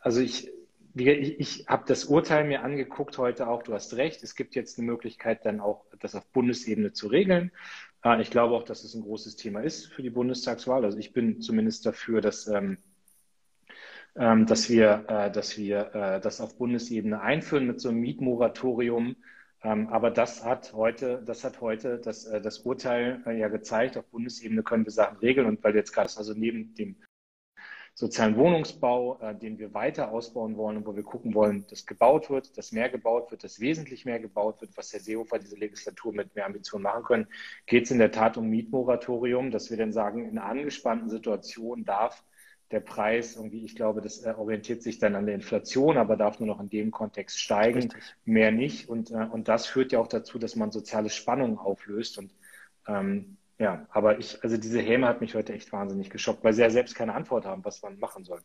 [0.00, 0.50] also ich,
[0.94, 4.78] ich, ich habe das Urteil mir angeguckt heute auch, du hast recht, es gibt jetzt
[4.78, 7.50] eine Möglichkeit, dann auch das auf Bundesebene zu regeln.
[8.02, 10.84] Äh, ich glaube auch, dass es ein großes Thema ist für die Bundestagswahl.
[10.84, 12.78] Also ich bin zumindest dafür, dass ähm,
[14.16, 19.16] ähm dass wir, äh, dass wir äh, das auf Bundesebene einführen mit so einem Mietmoratorium,
[19.64, 24.04] aber das hat heute, das hat heute das, äh, das Urteil äh, ja gezeigt, auf
[24.06, 25.46] Bundesebene können wir Sachen regeln.
[25.46, 26.96] Und weil jetzt gerade also neben dem
[27.94, 32.28] sozialen Wohnungsbau, äh, den wir weiter ausbauen wollen und wo wir gucken wollen, dass gebaut
[32.28, 36.12] wird, dass mehr gebaut wird, dass wesentlich mehr gebaut wird, was Herr Seehofer diese Legislatur
[36.12, 37.26] mit mehr Ambitionen machen können,
[37.64, 41.86] geht es in der Tat um Mietmoratorium, dass wir dann sagen, in einer angespannten Situation
[41.86, 42.22] darf
[42.70, 46.40] der Preis irgendwie, ich glaube, das äh, orientiert sich dann an der Inflation, aber darf
[46.40, 48.02] nur noch in dem Kontext steigen, Richtig.
[48.24, 48.88] mehr nicht.
[48.88, 52.18] Und, äh, und das führt ja auch dazu, dass man soziale Spannungen auflöst.
[52.18, 52.32] Und
[52.88, 56.62] ähm, ja, aber ich, also diese Häme hat mich heute echt wahnsinnig geschockt, weil sie
[56.62, 58.40] ja selbst keine Antwort haben, was man machen soll.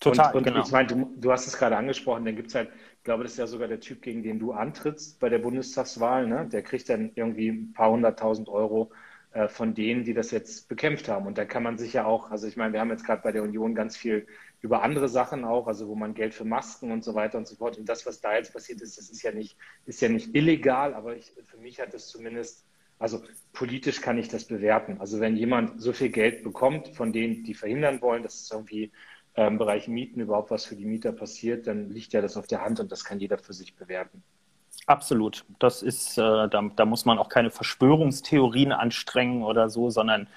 [0.00, 0.62] Total, und, und genau.
[0.62, 3.32] ich meine, du, du, hast es gerade angesprochen, dann gibt es halt, ich glaube, das
[3.32, 6.46] ist ja sogar der Typ, gegen den du antrittst bei der Bundestagswahl, ne?
[6.52, 8.90] Der kriegt dann irgendwie ein paar hunderttausend Euro
[9.34, 11.26] äh, von denen, die das jetzt bekämpft haben.
[11.26, 13.32] Und da kann man sich ja auch, also ich meine, wir haben jetzt gerade bei
[13.32, 14.28] der Union ganz viel
[14.60, 17.56] über andere Sachen auch, also wo man Geld für Masken und so weiter und so
[17.56, 17.76] fort.
[17.76, 20.94] Und das, was da jetzt passiert ist, das ist ja nicht, ist ja nicht illegal,
[20.94, 22.64] aber ich, für mich hat es zumindest,
[23.00, 25.00] also politisch kann ich das bewerten.
[25.00, 28.92] Also wenn jemand so viel Geld bekommt von denen, die verhindern wollen, dass es irgendwie
[29.34, 32.46] äh, im Bereich Mieten überhaupt was für die Mieter passiert, dann liegt ja das auf
[32.46, 34.22] der Hand und das kann jeder für sich bewerten.
[34.86, 35.44] Absolut.
[35.58, 40.28] Das ist, äh, da, da muss man auch keine Verschwörungstheorien anstrengen oder so, sondern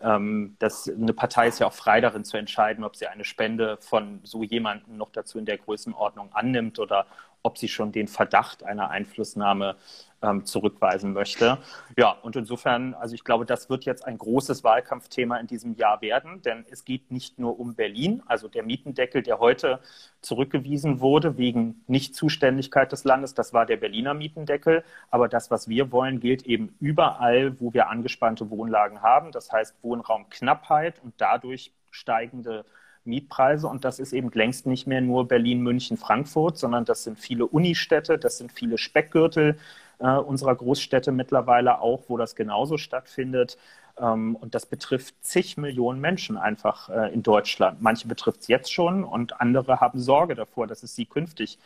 [0.00, 3.78] ähm, das, eine Partei ist ja auch frei darin zu entscheiden, ob sie eine Spende
[3.80, 7.06] von so jemandem noch dazu in der Größenordnung annimmt oder
[7.42, 9.76] ob sie schon den Verdacht einer Einflussnahme
[10.22, 11.58] ähm, zurückweisen möchte.
[11.96, 16.00] Ja, und insofern, also ich glaube, das wird jetzt ein großes Wahlkampfthema in diesem Jahr
[16.00, 19.80] werden, denn es geht nicht nur um Berlin, also der Mietendeckel, der heute
[20.22, 25.92] zurückgewiesen wurde wegen Nichtzuständigkeit des Landes, das war der Berliner Mietendeckel, aber das, was wir
[25.92, 32.64] wollen, gilt eben überall, wo wir angespannte Wohnlagen haben, das heißt Wohnraumknappheit und dadurch steigende
[33.06, 33.66] Mietpreise.
[33.66, 37.46] Und das ist eben längst nicht mehr nur Berlin, München, Frankfurt, sondern das sind viele
[37.46, 39.58] Unistädte, das sind viele Speckgürtel
[39.98, 43.58] äh, unserer Großstädte mittlerweile auch, wo das genauso stattfindet.
[43.98, 47.80] Ähm, und das betrifft zig Millionen Menschen einfach äh, in Deutschland.
[47.80, 51.58] Manche betrifft es jetzt schon und andere haben Sorge davor, dass es sie künftig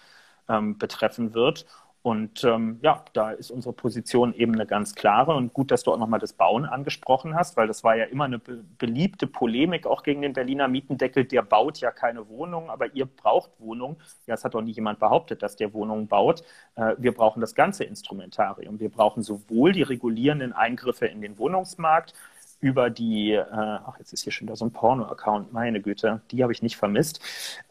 [0.49, 1.67] ähm, betreffen wird.
[2.03, 5.35] Und ähm, ja, da ist unsere Position eben eine ganz klare.
[5.35, 8.25] Und gut, dass du auch nochmal das Bauen angesprochen hast, weil das war ja immer
[8.25, 11.27] eine be beliebte Polemik auch gegen den Berliner Mietendeckel.
[11.27, 13.97] Der baut ja keine Wohnungen, aber ihr braucht Wohnungen.
[14.27, 16.43] Ja, es hat doch nie jemand behauptet, dass der Wohnungen baut.
[16.77, 18.81] Äh, wir brauchen das ganze Instrumentarium.
[18.81, 22.15] Wir brauchen sowohl die regulierenden Eingriffe in den Wohnungsmarkt,
[22.61, 26.43] über die, äh, ach, jetzt ist hier schon da so ein Porno-Account, meine Güte, die
[26.43, 27.21] habe ich nicht vermisst.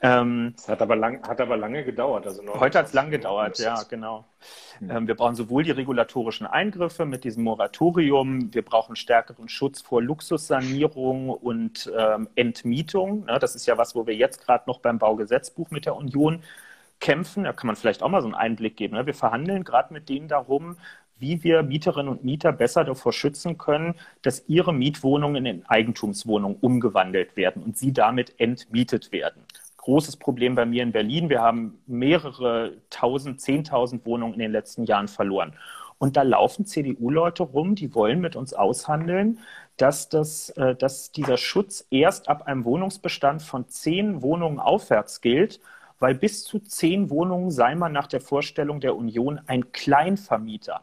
[0.02, 2.26] Ähm, das hat aber, lang, hat aber lange gedauert.
[2.26, 4.26] Also heute hat es lang gedauert, ja, genau.
[4.80, 4.90] Hm.
[4.90, 10.02] Ähm, wir brauchen sowohl die regulatorischen Eingriffe mit diesem Moratorium, wir brauchen stärkeren Schutz vor
[10.02, 13.26] Luxussanierung und ähm, Entmietung.
[13.26, 16.42] Ne, das ist ja was, wo wir jetzt gerade noch beim Baugesetzbuch mit der Union
[17.00, 17.44] kämpfen.
[17.46, 18.96] Da kann man vielleicht auch mal so einen Einblick geben.
[18.96, 19.06] Ne?
[19.06, 20.78] Wir verhandeln gerade mit denen darum,
[21.20, 27.36] wie wir Mieterinnen und Mieter besser davor schützen können, dass ihre Mietwohnungen in Eigentumswohnungen umgewandelt
[27.36, 29.44] werden und sie damit entmietet werden.
[29.78, 31.30] Großes Problem bei mir in Berlin.
[31.30, 35.54] Wir haben mehrere tausend, zehntausend Wohnungen in den letzten Jahren verloren.
[35.98, 39.40] Und da laufen CDU-Leute rum, die wollen mit uns aushandeln,
[39.78, 45.60] dass, das, äh, dass dieser Schutz erst ab einem Wohnungsbestand von zehn Wohnungen aufwärts gilt,
[46.00, 50.82] weil bis zu zehn Wohnungen sei man nach der Vorstellung der Union ein Kleinvermieter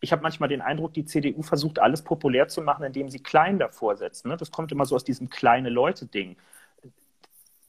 [0.00, 3.58] ich habe manchmal den Eindruck, die CDU versucht, alles populär zu machen, indem sie klein
[3.58, 4.28] davor setzen.
[4.28, 4.36] Ne?
[4.36, 6.36] Das kommt immer so aus diesem kleine Leute-Ding.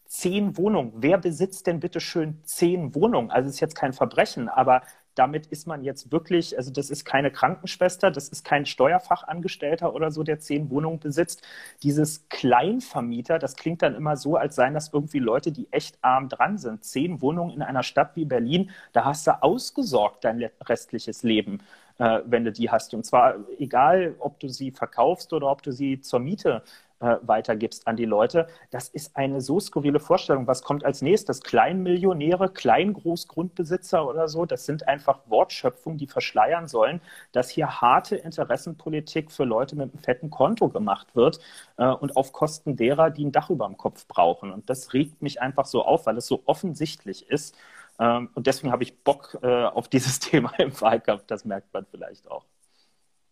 [0.06, 0.94] Zehn Wohnungen.
[0.96, 3.30] Wer besitzt denn bitte schön zehn Wohnungen?
[3.30, 4.82] Also es ist jetzt kein Verbrechen, aber
[5.18, 10.12] damit ist man jetzt wirklich, also das ist keine Krankenschwester, das ist kein Steuerfachangestellter oder
[10.12, 11.42] so, der zehn Wohnungen besitzt.
[11.84, 16.30] Dieses Kleinvermieter, das klingt dann immer so, als seien das irgendwie Leute, die echt arm
[16.30, 16.84] dran sind.
[16.84, 21.60] Zehn Wohnungen in einer Stadt wie Berlin, da hast du ausgesorgt dein restliches Leben
[21.98, 22.94] äh, wenn du die hast.
[22.94, 26.64] Und zwar egal, ob du sie verkaufst oder ob du sie zur Miete
[27.00, 28.48] äh, weitergibst an die Leute.
[28.72, 30.48] Das ist eine so skurrile Vorstellung.
[30.48, 31.42] Was kommt als nächstes?
[31.42, 34.46] Kleinmillionäre, Kleingroßgrundbesitzer oder so?
[34.46, 40.00] Das sind einfach Wortschöpfungen, die verschleiern sollen, dass hier harte Interessenpolitik für Leute mit einem
[40.02, 41.40] fetten Konto gemacht wird
[41.78, 44.52] äh, und auf Kosten derer, die ein Dach über dem Kopf brauchen.
[44.52, 47.56] Und das regt mich einfach so auf, weil es so offensichtlich ist.
[48.00, 51.26] Ähm, und deswegen habe ich Bock äh, auf dieses Thema im Wahlkampf.
[51.28, 52.46] Das merkt man vielleicht auch.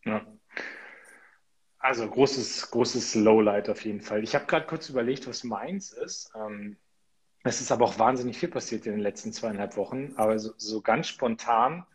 [0.05, 0.25] Ja.
[1.79, 4.23] Also großes, großes Lowlight auf jeden Fall.
[4.23, 6.31] Ich habe gerade kurz überlegt, was meins ist.
[6.35, 6.77] Ähm,
[7.43, 10.13] es ist aber auch wahnsinnig viel passiert in den letzten zweieinhalb Wochen.
[10.15, 11.85] Aber so, so ganz spontan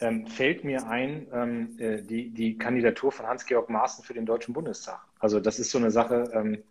[0.00, 4.54] ähm, fällt mir ein, ähm, äh, die, die Kandidatur von Hans-Georg Maaßen für den Deutschen
[4.54, 5.00] Bundestag.
[5.20, 6.64] Also das ist so eine Sache, ähm,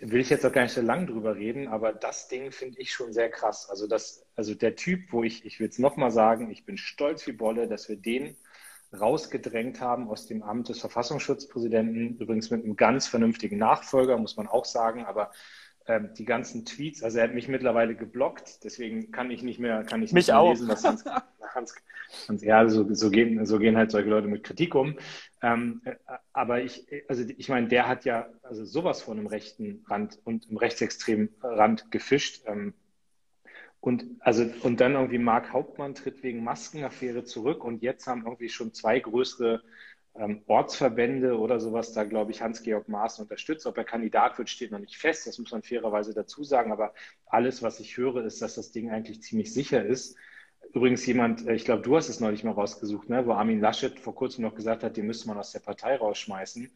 [0.00, 2.92] will ich jetzt auch gar nicht so lang drüber reden, aber das Ding finde ich
[2.92, 3.68] schon sehr krass.
[3.68, 7.26] Also das, also der Typ, wo ich, ich will es nochmal sagen, ich bin stolz
[7.26, 8.36] wie Bolle, dass wir den
[8.98, 14.48] rausgedrängt haben aus dem Amt des Verfassungsschutzpräsidenten, übrigens mit einem ganz vernünftigen Nachfolger, muss man
[14.48, 15.30] auch sagen, aber
[15.90, 19.82] ähm, die ganzen Tweets, also er hat mich mittlerweile geblockt, deswegen kann ich nicht mehr,
[19.82, 21.04] kann ich mich nicht mehr lesen, was Hans,
[21.54, 21.74] Hans,
[22.28, 24.96] Hans ja, so, so, gehen, so gehen halt solche Leute mit Kritik um.
[25.42, 25.96] Ähm, äh,
[26.32, 30.48] aber ich, also ich meine, der hat ja also sowas von einem rechten Rand und
[30.48, 32.44] einem rechtsextremen Rand gefischt.
[32.46, 32.74] Ähm,
[33.80, 38.50] und also und dann irgendwie Mark Hauptmann tritt wegen Maskenaffäre zurück und jetzt haben irgendwie
[38.50, 39.62] schon zwei größere
[40.16, 43.66] ähm, Ortsverbände oder sowas da, glaube ich, Hans-Georg Maaßen unterstützt.
[43.66, 45.26] Ob er Kandidat wird, steht noch nicht fest.
[45.26, 46.72] Das muss man fairerweise dazu sagen.
[46.72, 46.94] Aber
[47.26, 50.16] alles, was ich höre, ist, dass das Ding eigentlich ziemlich sicher ist.
[50.72, 53.98] Übrigens jemand, äh, ich glaube, du hast es neulich mal rausgesucht, ne, wo Armin Laschet
[53.98, 56.70] vor kurzem noch gesagt hat, den müsste man aus der Partei rausschmeißen.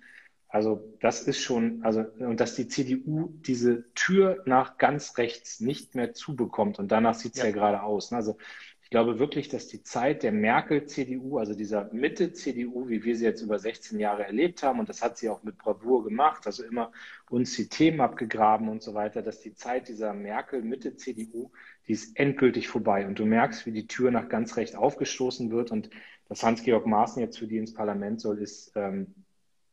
[0.49, 5.97] Also das ist schon, also und dass die CDU diese Tür nach ganz rechts nicht
[5.97, 7.47] mehr zubekommt und danach sieht es ja.
[7.47, 8.13] ja gerade aus.
[8.13, 8.19] Ne?
[8.19, 8.37] Also
[8.95, 13.59] glaube wirklich, dass die Zeit der Merkel-CDU, also dieser Mitte-CDU, wie wir sie jetzt über
[13.59, 16.93] 16 Jahre erlebt haben, und das hat sie auch mit Bravour gemacht, also immer
[17.29, 21.51] uns die Themen abgegraben und so weiter, dass die Zeit dieser Merkel-Mitte-CDU,
[21.89, 23.05] die ist endgültig vorbei.
[23.09, 25.91] Und du merkst, wie die Tür nach ganz recht aufgestoßen wird und
[26.29, 29.13] dass Hans-Georg Maaßen jetzt für die ins Parlament soll, ist, ähm,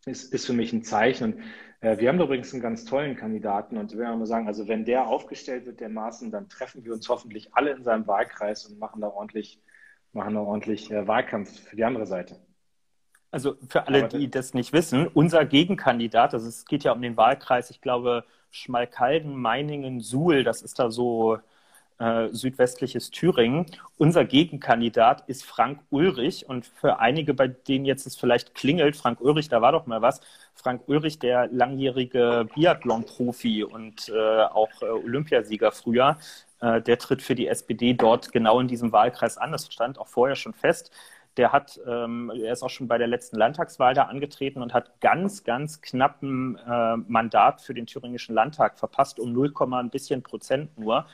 [0.07, 1.33] ist, ist für mich ein Zeichen.
[1.33, 1.41] Und
[1.81, 5.65] wir haben übrigens einen ganz tollen Kandidaten und wir mal sagen, also wenn der aufgestellt
[5.65, 9.07] wird, der Maßen, dann treffen wir uns hoffentlich alle in seinem Wahlkreis und machen da
[9.07, 9.59] ordentlich,
[10.13, 12.39] machen da ordentlich äh, Wahlkampf für die andere Seite.
[13.31, 17.17] Also für alle, die das nicht wissen, unser Gegenkandidat, also es geht ja um den
[17.17, 21.39] Wahlkreis, ich glaube Schmalkalden, Meiningen, Suhl, das ist da so
[22.01, 23.67] äh, südwestliches Thüringen.
[23.97, 29.21] Unser Gegenkandidat ist Frank Ulrich und für einige, bei denen jetzt es vielleicht klingelt, Frank
[29.21, 30.19] Ulrich, da war doch mal was.
[30.55, 36.17] Frank Ulrich, der langjährige Biathlon-Profi und äh, auch äh, Olympiasieger früher,
[36.59, 39.51] äh, der tritt für die SPD dort genau in diesem Wahlkreis an.
[39.51, 40.91] Das stand auch vorher schon fest.
[41.37, 44.99] Der hat, ähm, er ist auch schon bei der letzten Landtagswahl da angetreten und hat
[44.99, 50.77] ganz, ganz knappen äh, Mandat für den thüringischen Landtag verpasst, um 0, ein bisschen Prozent
[50.77, 51.05] nur.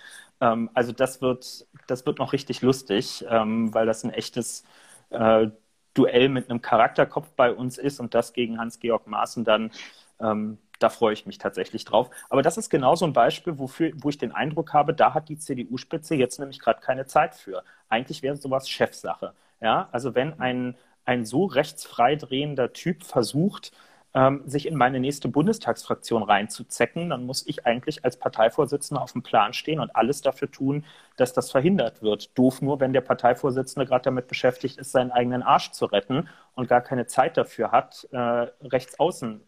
[0.42, 4.64] Ähm, also das wird, das wird noch richtig lustig, ähm, weil das ein echtes
[5.10, 5.48] äh,
[5.94, 9.72] Duell mit einem Charakterkopf bei uns ist und das gegen Hans-Georg Maaßen dann,
[10.20, 12.10] ähm, da freue ich mich tatsächlich drauf.
[12.30, 15.28] Aber das ist genau so ein Beispiel, wofür, wo ich den Eindruck habe, da hat
[15.30, 17.64] die CDU-Spitze jetzt nämlich gerade keine Zeit für.
[17.90, 19.34] Eigentlich wäre sowas Chefsache.
[19.62, 23.72] Ja, also wenn ein, ein so rechtsfrei drehender Typ versucht,
[24.14, 29.24] ähm, sich in meine nächste Bundestagsfraktion reinzuzecken, dann muss ich eigentlich als Parteivorsitzender auf dem
[29.24, 30.86] Plan stehen und alles dafür tun,
[31.18, 32.38] dass das verhindert wird.
[32.38, 36.68] Doof nur, wenn der Parteivorsitzende gerade damit beschäftigt ist, seinen eigenen Arsch zu retten und
[36.68, 39.42] gar keine Zeit dafür hat, äh, rechts außen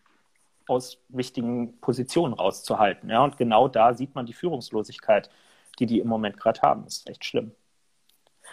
[0.67, 3.09] aus wichtigen Positionen rauszuhalten.
[3.09, 3.23] Ja?
[3.23, 5.29] Und genau da sieht man die Führungslosigkeit,
[5.79, 6.83] die die im Moment gerade haben.
[6.85, 7.53] Das ist echt schlimm.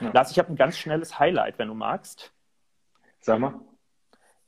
[0.00, 0.10] Ja.
[0.12, 2.32] Lars, ich habe ein ganz schnelles Highlight, wenn du magst.
[3.20, 3.60] Sag mal.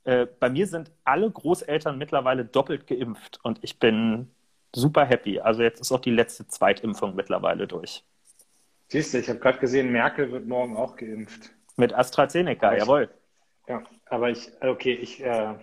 [0.04, 4.30] Äh, bei mir sind alle Großeltern mittlerweile doppelt geimpft und ich bin
[4.74, 5.40] super happy.
[5.40, 8.04] Also jetzt ist auch die letzte Zweitimpfung mittlerweile durch.
[8.88, 11.50] Siehst du, ich habe gerade gesehen, Merkel wird morgen auch geimpft.
[11.76, 13.10] Mit AstraZeneca, ich, jawohl.
[13.66, 15.54] Ja, aber ich, okay, ich, äh,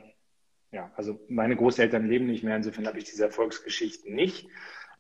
[0.72, 4.48] ja, also meine Großeltern leben nicht mehr, insofern habe ich diese Erfolgsgeschichten nicht.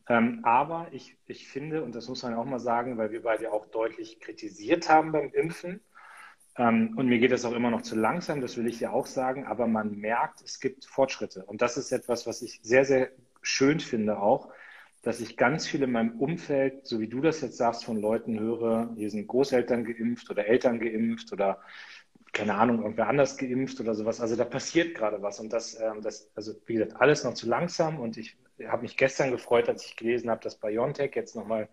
[0.08, 3.52] Ähm, aber ich, ich finde, und das muss man auch mal sagen, weil wir beide
[3.52, 5.82] auch deutlich kritisiert haben beim Impfen,
[6.58, 9.08] ähm, und mir geht das auch immer noch zu langsam, das will ich ja auch
[9.08, 11.44] sagen, aber man merkt, es gibt Fortschritte.
[11.46, 13.10] Und das ist etwas, was ich sehr, sehr
[13.42, 14.50] schön finde auch,
[15.02, 18.40] dass ich ganz viel in meinem Umfeld, so wie du das jetzt sagst, von Leuten
[18.40, 21.60] höre, hier sind Großeltern geimpft oder Eltern geimpft oder
[22.34, 24.20] keine Ahnung, irgendwer anders geimpft oder sowas.
[24.20, 25.40] Also da passiert gerade was.
[25.40, 28.00] Und das, ähm, das, also wie gesagt, alles noch zu langsam.
[28.00, 28.38] Und ich
[28.68, 31.70] habe mich gestern gefreut, als ich gelesen habe, dass BioNTech jetzt nochmal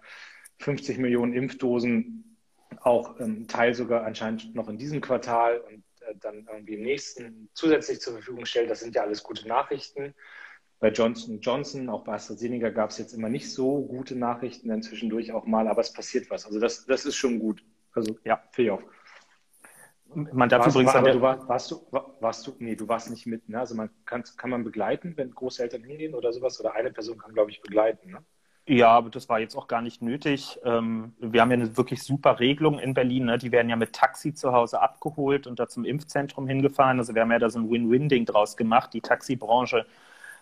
[0.58, 2.38] 50 Millionen Impfdosen
[2.80, 7.48] auch ähm, Teil sogar anscheinend noch in diesem Quartal und äh, dann irgendwie im nächsten
[7.54, 8.70] zusätzlich zur Verfügung stellt.
[8.70, 10.14] Das sind ja alles gute Nachrichten.
[10.80, 14.82] Bei Johnson Johnson, auch bei AstraZeneca gab es jetzt immer nicht so gute Nachrichten, dann
[14.82, 16.44] zwischendurch auch mal, aber es passiert was.
[16.44, 17.64] Also das, das ist schon gut.
[17.92, 18.82] Also ja, finde ich auch.
[20.14, 21.86] Man darf warst, übrigens war, aber du war, warst du,
[22.20, 23.58] warst du, nee, du warst nicht mit, ne?
[23.58, 26.60] Also man kann, kann man begleiten, wenn Großeltern hingehen oder sowas?
[26.60, 28.18] Oder eine Person kann, glaube ich, begleiten, ne?
[28.68, 30.58] Ja, aber das war jetzt auch gar nicht nötig.
[30.64, 33.24] Ähm, wir haben ja eine wirklich super Regelung in Berlin.
[33.24, 33.36] Ne?
[33.36, 36.98] Die werden ja mit Taxi zu Hause abgeholt und da zum Impfzentrum hingefahren.
[36.98, 38.94] Also wir haben ja da so ein Win-Win-Ding draus gemacht.
[38.94, 39.84] Die Taxibranche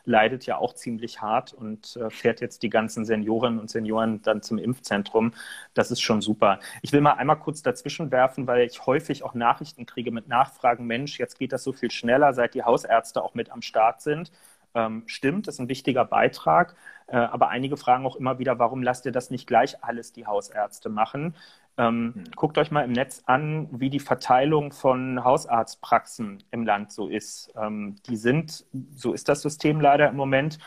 [0.05, 4.43] leidet ja auch ziemlich hart und äh, fährt jetzt die ganzen Seniorinnen und Senioren dann
[4.43, 5.33] zum Impfzentrum.
[5.75, 6.61] Das ist schon super.
[6.83, 10.87] Ich will mal einmal kurz dazwischen werfen, weil ich häufig auch Nachrichten kriege mit Nachfragen,
[10.87, 14.31] Mensch, jetzt geht das so viel schneller, seit die Hausärzte auch mit am Start sind.
[14.75, 16.75] Ähm, stimmt, das ist ein wichtiger Beitrag.
[17.07, 20.27] Äh, aber einige fragen auch immer wieder, warum lasst ihr das nicht gleich alles die
[20.27, 21.35] Hausärzte machen?
[21.81, 22.25] Ähm, mhm.
[22.37, 27.53] Guckt euch mal im Netz an, wie die Verteilung von Hausarztpraxen im Land so ist.
[27.57, 30.59] Ähm, die sind, so ist das System leider im Moment,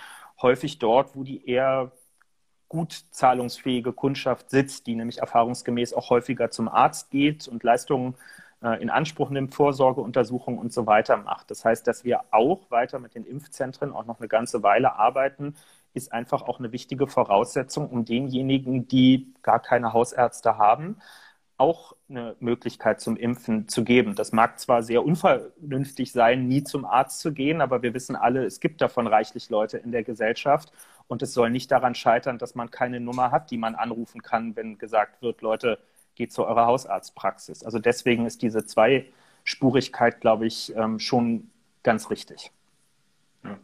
[0.42, 1.92] häufig dort, wo die eher
[2.68, 8.16] gut zahlungsfähige Kundschaft sitzt, die nämlich erfahrungsgemäß auch häufiger zum Arzt geht und Leistungen
[8.64, 11.52] äh, in Anspruch nimmt, Vorsorgeuntersuchungen und so weiter macht.
[11.52, 15.56] Das heißt, dass wir auch weiter mit den Impfzentren auch noch eine ganze Weile arbeiten,
[15.94, 20.98] ist einfach auch eine wichtige Voraussetzung, um denjenigen, die gar keine Hausärzte haben,
[21.58, 24.16] auch eine Möglichkeit zum Impfen zu geben.
[24.16, 28.44] Das mag zwar sehr unvernünftig sein, nie zum Arzt zu gehen, aber wir wissen alle,
[28.44, 30.74] es gibt davon reichlich Leute in der Gesellschaft
[31.08, 34.56] und es soll nicht daran scheitern, dass man keine Nummer hat, die man anrufen kann,
[34.56, 35.80] wenn gesagt wird, Leute,
[36.16, 37.64] geht zu eurer Hausarztpraxis.
[37.64, 41.50] Also deswegen ist diese Zweispurigkeit, glaube ich, ähm, schon
[41.82, 42.52] ganz richtig.
[43.44, 43.58] Ja.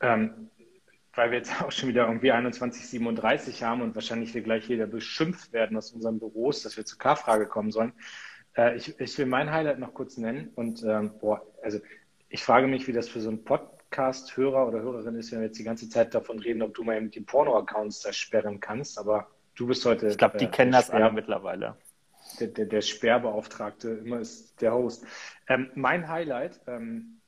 [0.00, 0.50] Ähm,
[1.16, 5.52] weil wir jetzt auch schon wieder irgendwie 2137 haben und wahrscheinlich wir gleich wieder beschimpft
[5.52, 7.92] werden aus unseren Büros, dass wir zur K-Frage kommen sollen.
[8.56, 11.80] Äh, ich, ich, will mein Highlight noch kurz nennen und ähm, boah, also
[12.28, 15.58] ich frage mich, wie das für so einen Podcast-Hörer oder Hörerin ist, wenn wir jetzt
[15.58, 19.28] die ganze Zeit davon reden, ob du mal eben die Porno-Accounts da sperren kannst, aber
[19.54, 20.08] Du bist heute.
[20.08, 21.76] Ich glaube, die äh, kennen das alle mittlerweile.
[22.40, 25.06] Der, der, der, Sperrbeauftragte immer ist der Host.
[25.46, 27.20] Ähm, mein Highlight ähm,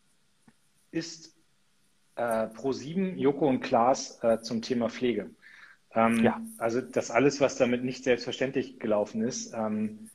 [0.90, 1.35] ist
[2.16, 5.30] äh, Pro7, Joko und Klaas äh, zum Thema Pflege.
[5.94, 6.40] Ähm, ja.
[6.58, 9.54] Also das alles, was damit nicht selbstverständlich gelaufen ist.
[9.54, 10.10] Ähm,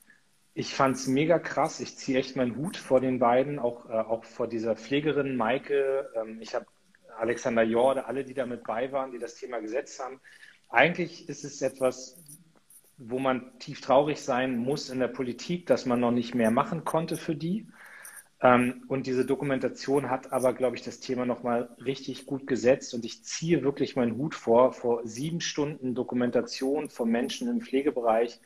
[0.53, 1.79] ich fand es mega krass.
[1.79, 6.09] Ich ziehe echt meinen Hut vor den beiden, auch, äh, auch vor dieser Pflegerin Maike.
[6.15, 6.65] Ähm, ich habe
[7.17, 10.19] Alexander Jorde, alle, die damit bei waren, die das Thema gesetzt haben
[10.71, 12.17] eigentlich ist es etwas,
[12.97, 16.85] wo man tief traurig sein muss in der Politik, dass man noch nicht mehr machen
[16.85, 17.67] konnte für die.
[18.41, 22.93] Ähm, und diese Dokumentation hat aber, glaube ich, das Thema nochmal richtig gut gesetzt.
[22.93, 28.39] Und ich ziehe wirklich meinen Hut vor, vor sieben Stunden Dokumentation von Menschen im Pflegebereich,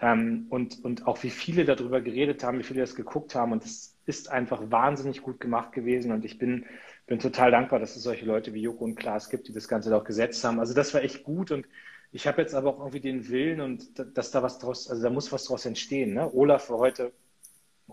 [0.00, 3.52] Ähm, und, und auch wie viele darüber geredet haben, wie viele das geguckt haben.
[3.52, 6.12] Und es ist einfach wahnsinnig gut gemacht gewesen.
[6.12, 6.66] Und ich bin,
[7.06, 9.94] bin total dankbar, dass es solche Leute wie Joko und Klaas gibt, die das Ganze
[9.96, 10.60] auch gesetzt haben.
[10.60, 11.50] Also das war echt gut.
[11.52, 11.66] Und
[12.12, 15.10] ich habe jetzt aber auch irgendwie den Willen und dass da was draus, also da
[15.10, 16.14] muss was draus entstehen.
[16.14, 16.32] Ne?
[16.34, 17.12] Olaf war heute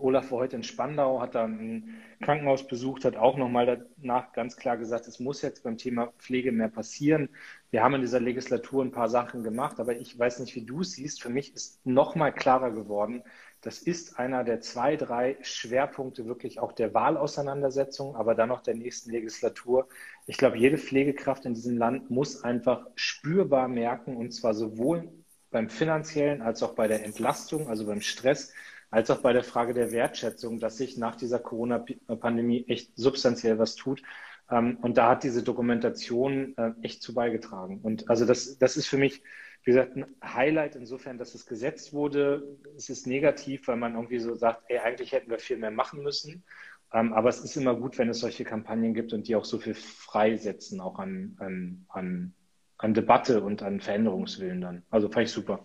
[0.00, 4.56] Olaf war heute in Spandau, hat da ein Krankenhaus besucht, hat auch nochmal danach ganz
[4.56, 7.28] klar gesagt, es muss jetzt beim Thema Pflege mehr passieren.
[7.70, 10.80] Wir haben in dieser Legislatur ein paar Sachen gemacht, aber ich weiß nicht, wie du
[10.80, 11.22] es siehst.
[11.22, 13.22] Für mich ist nochmal klarer geworden,
[13.60, 18.74] das ist einer der zwei, drei Schwerpunkte wirklich auch der Wahlauseinandersetzung, aber dann auch der
[18.74, 19.88] nächsten Legislatur.
[20.26, 25.10] Ich glaube, jede Pflegekraft in diesem Land muss einfach spürbar merken, und zwar sowohl
[25.50, 28.52] beim finanziellen als auch bei der Entlastung, also beim Stress,
[28.90, 33.74] als auch bei der Frage der Wertschätzung, dass sich nach dieser Corona-Pandemie echt substanziell was
[33.74, 34.02] tut.
[34.50, 37.80] Ähm, und da hat diese Dokumentation äh, echt zu beigetragen.
[37.82, 39.22] Und also das, das ist für mich,
[39.64, 42.58] wie gesagt, ein Highlight insofern, dass es gesetzt wurde.
[42.76, 46.02] Es ist negativ, weil man irgendwie so sagt, ey, eigentlich hätten wir viel mehr machen
[46.02, 46.44] müssen.
[46.92, 49.58] Ähm, aber es ist immer gut, wenn es solche Kampagnen gibt und die auch so
[49.58, 52.34] viel freisetzen, auch an, an, an,
[52.78, 54.82] an Debatte und an Veränderungswillen dann.
[54.88, 55.64] Also fand ich super.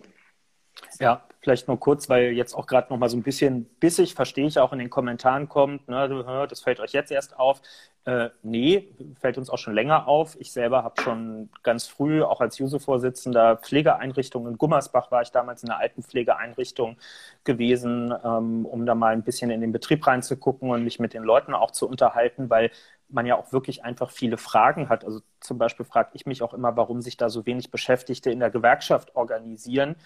[1.00, 4.46] Ja, vielleicht nur kurz, weil jetzt auch gerade noch mal so ein bisschen bissig, verstehe
[4.46, 7.60] ich auch in den Kommentaren kommt, ne, das fällt euch jetzt erst auf.
[8.06, 10.36] Äh, nee, fällt uns auch schon länger auf.
[10.38, 15.62] Ich selber habe schon ganz früh, auch als Juso-Vorsitzender, Pflegeeinrichtungen in Gummersbach war ich damals
[15.62, 16.96] in einer alten Pflegeeinrichtung
[17.44, 21.22] gewesen, ähm, um da mal ein bisschen in den Betrieb reinzugucken und mich mit den
[21.22, 22.70] Leuten auch zu unterhalten, weil
[23.08, 25.04] man ja auch wirklich einfach viele Fragen hat.
[25.04, 28.40] Also zum Beispiel frage ich mich auch immer, warum sich da so wenig Beschäftigte in
[28.40, 29.96] der Gewerkschaft organisieren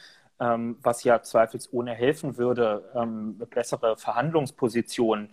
[0.40, 5.30] ähm, was ja zweifelsohne helfen würde, ähm, bessere Verhandlungspositionen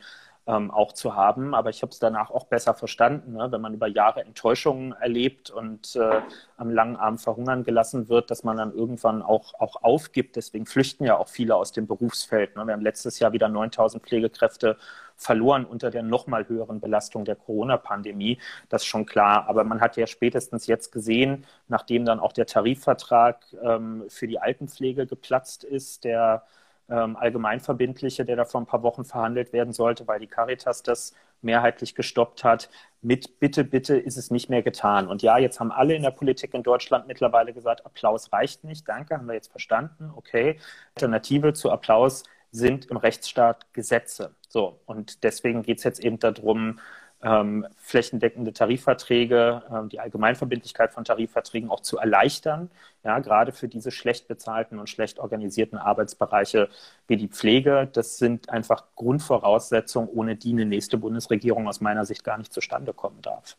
[0.48, 1.56] ähm, auch zu haben.
[1.56, 3.52] Aber ich habe es danach auch besser verstanden, ne?
[3.52, 6.22] wenn man über Jahre Enttäuschungen erlebt und äh,
[6.58, 10.36] am langen Arm verhungern gelassen wird, dass man dann irgendwann auch, auch aufgibt.
[10.36, 12.56] Deswegen flüchten ja auch viele aus dem Berufsfeld.
[12.56, 12.66] Ne?
[12.68, 14.78] Wir haben letztes Jahr wieder 9000 Pflegekräfte
[15.16, 18.40] verloren unter der nochmal höheren Belastung der Corona-Pandemie.
[18.70, 19.48] Das ist schon klar.
[19.48, 24.40] Aber man hat ja spätestens jetzt gesehen, nachdem dann auch der Tarifvertrag ähm, für die
[24.40, 26.44] Altenpflege geplatzt ist, der
[26.90, 31.14] ähm, allgemeinverbindliche, der da vor ein paar Wochen verhandelt werden sollte, weil die Caritas das
[31.42, 32.70] mehrheitlich gestoppt hat.
[33.02, 35.08] Mit Bitte, bitte ist es nicht mehr getan.
[35.08, 38.88] Und ja, jetzt haben alle in der Politik in Deutschland mittlerweile gesagt, Applaus reicht nicht.
[38.88, 40.12] Danke, haben wir jetzt verstanden.
[40.16, 40.60] Okay.
[40.96, 42.24] Alternative zu Applaus
[42.56, 44.36] sind im Rechtsstaat Gesetze.
[44.48, 46.80] So, und deswegen geht es jetzt eben darum,
[47.22, 52.70] ähm, flächendeckende Tarifverträge, ähm, die Allgemeinverbindlichkeit von Tarifverträgen auch zu erleichtern,
[53.04, 56.70] ja, gerade für diese schlecht bezahlten und schlecht organisierten Arbeitsbereiche
[57.08, 57.90] wie die Pflege.
[57.92, 62.94] Das sind einfach Grundvoraussetzungen, ohne die eine nächste Bundesregierung aus meiner Sicht gar nicht zustande
[62.94, 63.58] kommen darf.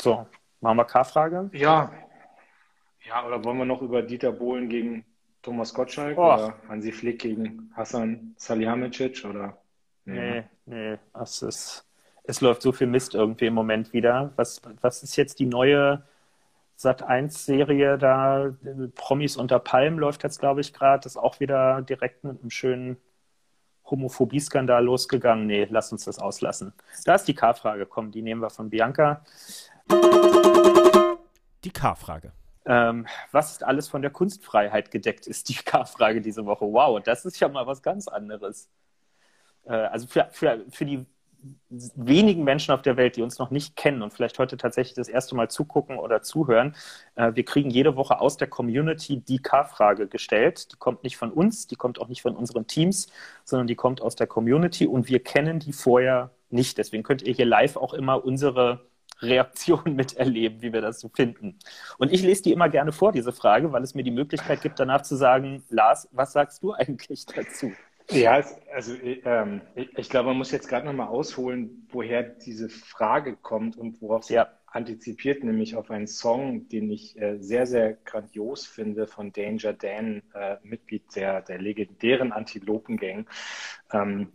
[0.00, 0.26] So,
[0.60, 1.50] machen wir K-Frage?
[1.52, 1.92] Ja.
[3.06, 5.04] Ja, oder wollen wir noch über Dieter Bohlen gegen
[5.42, 6.34] Thomas Gottschalk oh.
[6.34, 9.56] oder Hansi Flick gegen Hassan Salihamidzic oder?
[10.04, 11.86] Nee, nee, es ist,
[12.24, 14.32] es läuft so viel Mist irgendwie im Moment wieder.
[14.36, 16.02] Was, was ist jetzt die neue
[16.78, 18.54] Sat1-Serie da?
[18.94, 21.02] Promis unter Palmen läuft jetzt, glaube ich, gerade.
[21.02, 22.96] Das ist auch wieder direkt mit einem schönen
[23.90, 25.46] Homophobie-Skandal losgegangen.
[25.46, 26.72] Nee, lass uns das auslassen.
[27.04, 27.86] Da ist die K-Frage.
[27.86, 29.24] Komm, die nehmen wir von Bianca.
[31.64, 32.32] Die K-Frage.
[32.68, 36.66] Ähm, was ist alles von der Kunstfreiheit gedeckt, ist die K-Frage diese Woche.
[36.66, 38.68] Wow, das ist ja mal was ganz anderes.
[39.64, 41.06] Äh, also für, für, für die
[41.70, 45.08] wenigen Menschen auf der Welt, die uns noch nicht kennen und vielleicht heute tatsächlich das
[45.08, 46.74] erste Mal zugucken oder zuhören,
[47.14, 50.72] äh, wir kriegen jede Woche aus der Community die K-Frage gestellt.
[50.72, 53.08] Die kommt nicht von uns, die kommt auch nicht von unseren Teams,
[53.44, 56.76] sondern die kommt aus der Community und wir kennen die vorher nicht.
[56.76, 58.87] Deswegen könnt ihr hier live auch immer unsere
[59.20, 61.58] Reaktion miterleben, wie wir das so finden.
[61.98, 64.78] Und ich lese die immer gerne vor, diese Frage, weil es mir die Möglichkeit gibt,
[64.78, 67.72] danach zu sagen, Lars, was sagst du eigentlich dazu?
[68.10, 68.42] Ja,
[68.74, 74.00] also ähm, ich glaube, man muss jetzt gerade nochmal ausholen, woher diese Frage kommt und
[74.00, 74.48] worauf sie ja.
[74.66, 80.22] antizipiert, nämlich auf einen Song, den ich äh, sehr, sehr grandios finde von Danger Dan,
[80.32, 83.26] äh, Mitglied der, der legendären Antilopen-Gang,
[83.92, 84.32] ähm,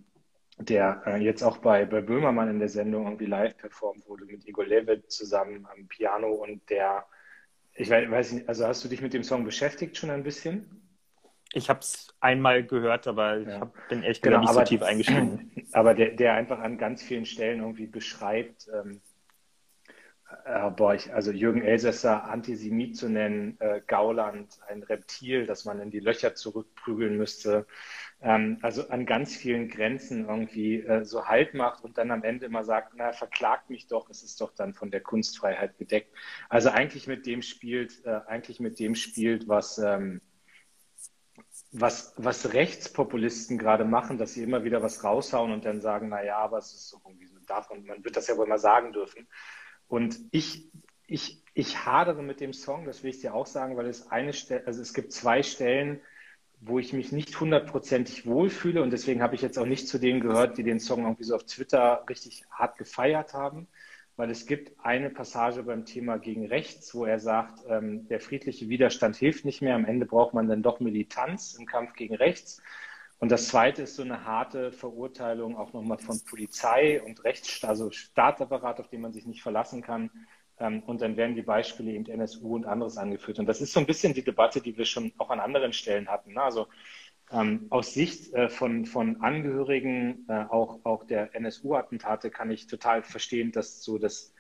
[0.58, 4.48] der äh, jetzt auch bei, bei Böhmermann in der Sendung irgendwie live performt wurde mit
[4.48, 7.06] Igor Levit zusammen am Piano und der,
[7.74, 10.80] ich weiß nicht, also hast du dich mit dem Song beschäftigt schon ein bisschen?
[11.54, 15.52] Ich habe es einmal gehört, aber ich hab, bin echt genau, nicht so tief eingestiegen.
[15.72, 19.02] Aber der, der einfach an ganz vielen Stellen irgendwie beschreibt, ähm,
[20.46, 25.80] äh, boah, ich, also Jürgen Elsässer Antisemit zu nennen, äh, Gauland ein Reptil, das man
[25.80, 27.66] in die Löcher zurückprügeln müsste.
[28.22, 32.46] Ähm, also an ganz vielen Grenzen irgendwie äh, so Halt macht und dann am Ende
[32.46, 36.16] immer sagt, na, verklagt mich doch, es ist doch dann von der Kunstfreiheit gedeckt.
[36.50, 40.22] Also eigentlich mit dem spielt, äh, eigentlich mit dem spielt, was ähm,
[41.74, 46.24] was, was Rechtspopulisten gerade machen, dass sie immer wieder was raushauen und dann sagen, na
[46.24, 48.94] ja, aber es ist so irgendwie so davon, man wird das ja wohl mal sagen
[48.94, 49.28] dürfen.
[49.88, 50.70] Und ich,
[51.08, 54.34] ich, ich hadere mit dem Song, das will ich dir auch sagen, weil es eine
[54.34, 56.02] Stelle, also es gibt zwei Stellen,
[56.66, 58.82] wo ich mich nicht hundertprozentig wohlfühle.
[58.82, 61.36] Und deswegen habe ich jetzt auch nicht zu denen gehört, die den Song irgendwie so
[61.36, 63.68] auf Twitter richtig hart gefeiert haben,
[64.16, 68.70] weil es gibt eine Passage beim Thema gegen rechts, wo er sagt, ähm, der friedliche
[68.70, 72.62] Widerstand hilft nicht mehr, am Ende braucht man dann doch Militanz im Kampf gegen rechts.
[73.24, 77.90] Und das zweite ist so eine harte Verurteilung auch nochmal von Polizei und Rechts, also
[77.90, 80.12] Staatsapparat, auf den man sich nicht verlassen kann,
[80.60, 83.40] ähm, und dann werden die Beispiele eben NSU und anderes angeführt.
[83.40, 86.10] Und das ist so ein bisschen die Debatte, die wir schon auch an anderen Stellen
[86.10, 86.34] hatten.
[86.34, 86.42] Ne?
[86.42, 86.68] Also
[87.32, 93.04] ähm, aus Sicht äh, von, von Angehörigen äh, auch, auch der NSU-Attentate kann ich total
[93.04, 94.34] verstehen, dass so das,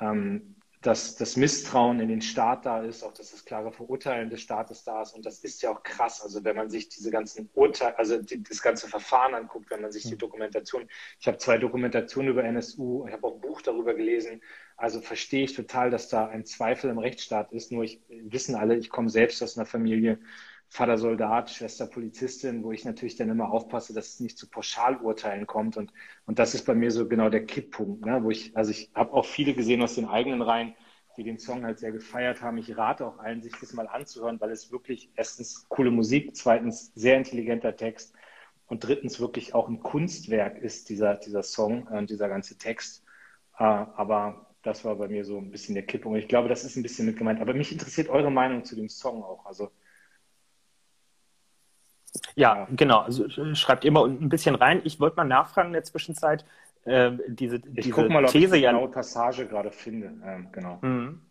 [0.00, 0.56] ähm,
[0.86, 4.84] dass das Misstrauen in den Staat da ist, auch dass das klare Verurteilen des Staates
[4.84, 5.14] da ist.
[5.14, 6.22] Und das ist ja auch krass.
[6.22, 9.90] Also wenn man sich diese ganzen Urteile, also die, das ganze Verfahren anguckt, wenn man
[9.90, 10.18] sich die hm.
[10.18, 14.40] Dokumentation, ich habe zwei Dokumentationen über NSU, ich habe auch ein Buch darüber gelesen,
[14.76, 17.72] also verstehe ich total, dass da ein Zweifel im Rechtsstaat ist.
[17.72, 20.20] Nur ich wissen alle, ich komme selbst aus einer Familie,
[20.68, 25.46] Vater Soldat, Schwester Polizistin, wo ich natürlich dann immer aufpasse, dass es nicht zu Pauschalurteilen
[25.46, 25.76] kommt.
[25.76, 25.92] Und,
[26.26, 28.22] und das ist bei mir so genau der Kipppunkt, ne?
[28.22, 30.74] wo ich, also ich habe auch viele gesehen aus den eigenen Reihen,
[31.16, 32.58] die den Song halt sehr gefeiert haben.
[32.58, 36.92] Ich rate auch allen, sich das mal anzuhören, weil es wirklich erstens coole Musik, zweitens
[36.94, 38.14] sehr intelligenter Text
[38.66, 43.04] und drittens wirklich auch ein Kunstwerk ist dieser, dieser Song und äh, dieser ganze Text.
[43.58, 46.16] Äh, aber das war bei mir so ein bisschen der Kippung.
[46.16, 47.40] Ich glaube, das ist ein bisschen mit gemeint.
[47.40, 49.46] Aber mich interessiert eure Meinung zu dem Song auch.
[49.46, 49.70] Also
[52.34, 53.00] ja, genau.
[53.00, 54.80] Also schreibt immer ein bisschen rein.
[54.84, 56.44] Ich wollte mal nachfragen in der Zwischenzeit.
[56.84, 60.12] Äh, diese, ich diese guck mal, ob These ich die genaue Passage gerade finde.
[60.24, 60.78] Ähm, genau.
[60.82, 61.22] Mhm.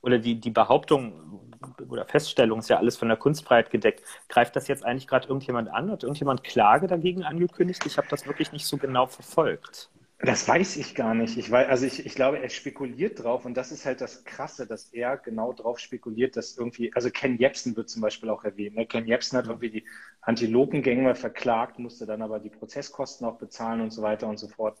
[0.00, 1.40] Oder die, die Behauptung
[1.88, 4.02] oder Feststellung ist ja alles von der Kunstfreiheit gedeckt.
[4.28, 5.90] Greift das jetzt eigentlich gerade irgendjemand an?
[5.90, 7.86] Hat irgendjemand Klage dagegen angekündigt?
[7.86, 9.90] Ich habe das wirklich nicht so genau verfolgt.
[10.24, 11.36] Das weiß ich gar nicht.
[11.36, 14.66] Ich weiß, also ich, ich glaube, er spekuliert drauf und das ist halt das Krasse,
[14.66, 18.76] dass er genau drauf spekuliert, dass irgendwie, also Ken Jebsen wird zum Beispiel auch erwähnt.
[18.76, 18.86] Ne?
[18.86, 19.86] Ken Jebsen hat irgendwie die
[20.22, 24.78] Antilopengänge verklagt, musste dann aber die Prozesskosten auch bezahlen und so weiter und so fort.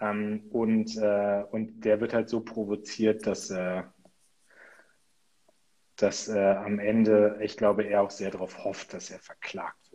[0.00, 3.82] Ähm, und, äh, und der wird halt so provoziert, dass, äh,
[5.96, 9.87] dass äh, am Ende, ich glaube, er auch sehr darauf hofft, dass er verklagt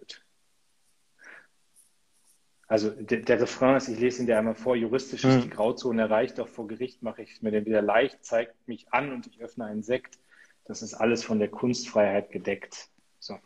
[2.68, 5.42] also der, der, Refrain ist, ich lese ihn dir einmal vor, juristisch ist mhm.
[5.42, 8.92] die Grauzone erreicht, doch vor Gericht mache ich es mir dann wieder leicht, zeigt mich
[8.92, 10.18] an und ich öffne einen Sekt.
[10.66, 12.90] Das ist alles von der Kunstfreiheit gedeckt.
[13.20, 13.38] So.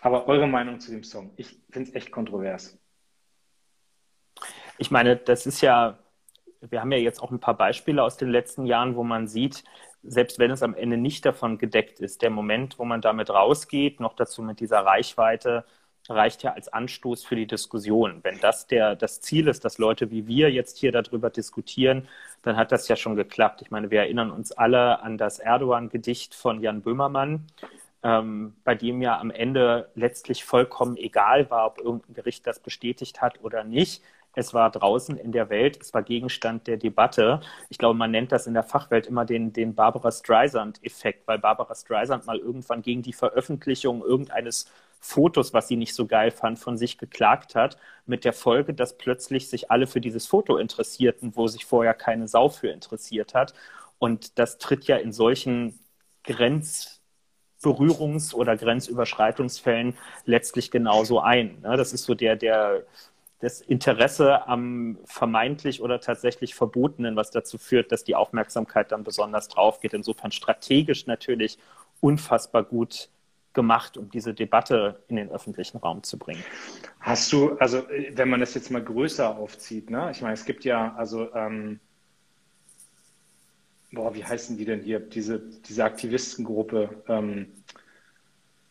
[0.00, 1.32] Aber eure Meinung zu dem Song?
[1.36, 2.78] Ich finde es echt kontrovers.
[4.78, 5.98] Ich meine, das ist ja,
[6.60, 9.64] wir haben ja jetzt auch ein paar Beispiele aus den letzten Jahren, wo man sieht,
[10.02, 14.00] selbst wenn es am Ende nicht davon gedeckt ist, der Moment, wo man damit rausgeht,
[14.00, 15.64] noch dazu mit dieser Reichweite,
[16.10, 18.20] reicht ja als Anstoß für die Diskussion.
[18.22, 22.08] Wenn das der, das Ziel ist, dass Leute wie wir jetzt hier darüber diskutieren,
[22.42, 23.62] dann hat das ja schon geklappt.
[23.62, 27.46] Ich meine, wir erinnern uns alle an das Erdogan-Gedicht von Jan Böhmermann,
[28.02, 33.20] ähm, bei dem ja am Ende letztlich vollkommen egal war, ob irgendein Gericht das bestätigt
[33.20, 34.02] hat oder nicht.
[34.38, 37.40] Es war draußen in der Welt, es war Gegenstand der Debatte.
[37.70, 41.74] Ich glaube, man nennt das in der Fachwelt immer den, den Barbara Streisand-Effekt, weil Barbara
[41.74, 44.70] Streisand mal irgendwann gegen die Veröffentlichung irgendeines
[45.06, 48.98] Fotos, was sie nicht so geil fand, von sich geklagt hat, mit der Folge, dass
[48.98, 53.54] plötzlich sich alle für dieses Foto interessierten, wo sich vorher keine Sau für interessiert hat.
[53.98, 55.78] Und das tritt ja in solchen
[56.26, 61.60] Grenzberührungs- oder Grenzüberschreitungsfällen letztlich genauso ein.
[61.62, 61.76] Ne?
[61.76, 62.82] Das ist so der, der,
[63.38, 69.46] das Interesse am vermeintlich oder tatsächlich Verbotenen, was dazu führt, dass die Aufmerksamkeit dann besonders
[69.48, 69.94] drauf geht.
[69.94, 71.58] Insofern strategisch natürlich
[72.00, 73.08] unfassbar gut
[73.56, 76.44] gemacht, um diese Debatte in den öffentlichen Raum zu bringen.
[77.00, 77.82] Hast du, also
[78.12, 80.10] wenn man das jetzt mal größer aufzieht, ne?
[80.12, 81.80] ich meine, es gibt ja, also, ähm,
[83.90, 87.48] boah, wie heißen die denn hier, diese, diese Aktivistengruppe, ähm,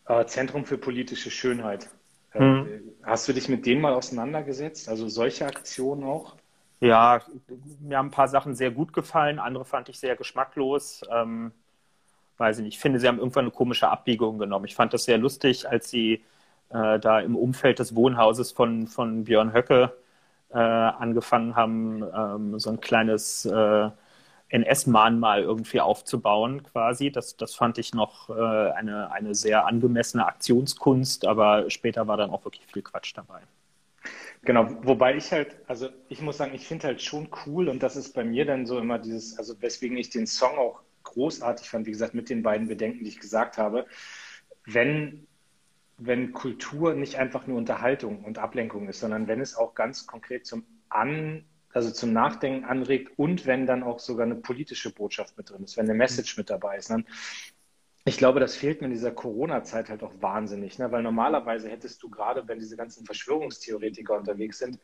[0.06, 1.90] äh, Zentrum für politische Schönheit.
[2.32, 2.66] Äh, hm.
[3.02, 4.88] Hast du dich mit denen mal auseinandergesetzt?
[4.88, 6.36] Also solche Aktionen auch?
[6.78, 7.22] Ja,
[7.80, 11.02] mir haben ein paar Sachen sehr gut gefallen, andere fand ich sehr geschmacklos.
[11.10, 11.50] Ähm,
[12.38, 14.66] weiß ich nicht, ich finde, sie haben irgendwann eine komische Abbiegung genommen.
[14.66, 16.24] Ich fand das sehr lustig, als sie
[16.70, 19.96] äh, da im Umfeld des Wohnhauses von, von Björn Höcke
[20.50, 23.90] äh, angefangen haben, ähm, so ein kleines äh,
[24.48, 27.10] NS-Mahnmal irgendwie aufzubauen, quasi.
[27.10, 32.30] Das, das fand ich noch äh, eine, eine sehr angemessene Aktionskunst, aber später war dann
[32.30, 33.40] auch wirklich viel Quatsch dabei.
[34.42, 37.96] Genau, wobei ich halt, also ich muss sagen, ich finde halt schon cool und das
[37.96, 41.86] ist bei mir dann so immer dieses, also weswegen ich den Song auch großartig fand,
[41.86, 43.86] wie gesagt, mit den beiden Bedenken, die ich gesagt habe.
[44.64, 45.26] Wenn
[45.98, 50.46] wenn Kultur nicht einfach nur Unterhaltung und Ablenkung ist, sondern wenn es auch ganz konkret
[50.46, 55.50] zum An, also zum Nachdenken anregt und wenn dann auch sogar eine politische Botschaft mit
[55.50, 56.90] drin ist, wenn eine Message mit dabei ist.
[56.90, 57.06] Dann,
[58.04, 60.92] ich glaube, das fehlt mir in dieser Corona-Zeit halt auch wahnsinnig, ne?
[60.92, 64.78] weil normalerweise hättest du gerade, wenn diese ganzen Verschwörungstheoretiker unterwegs sind,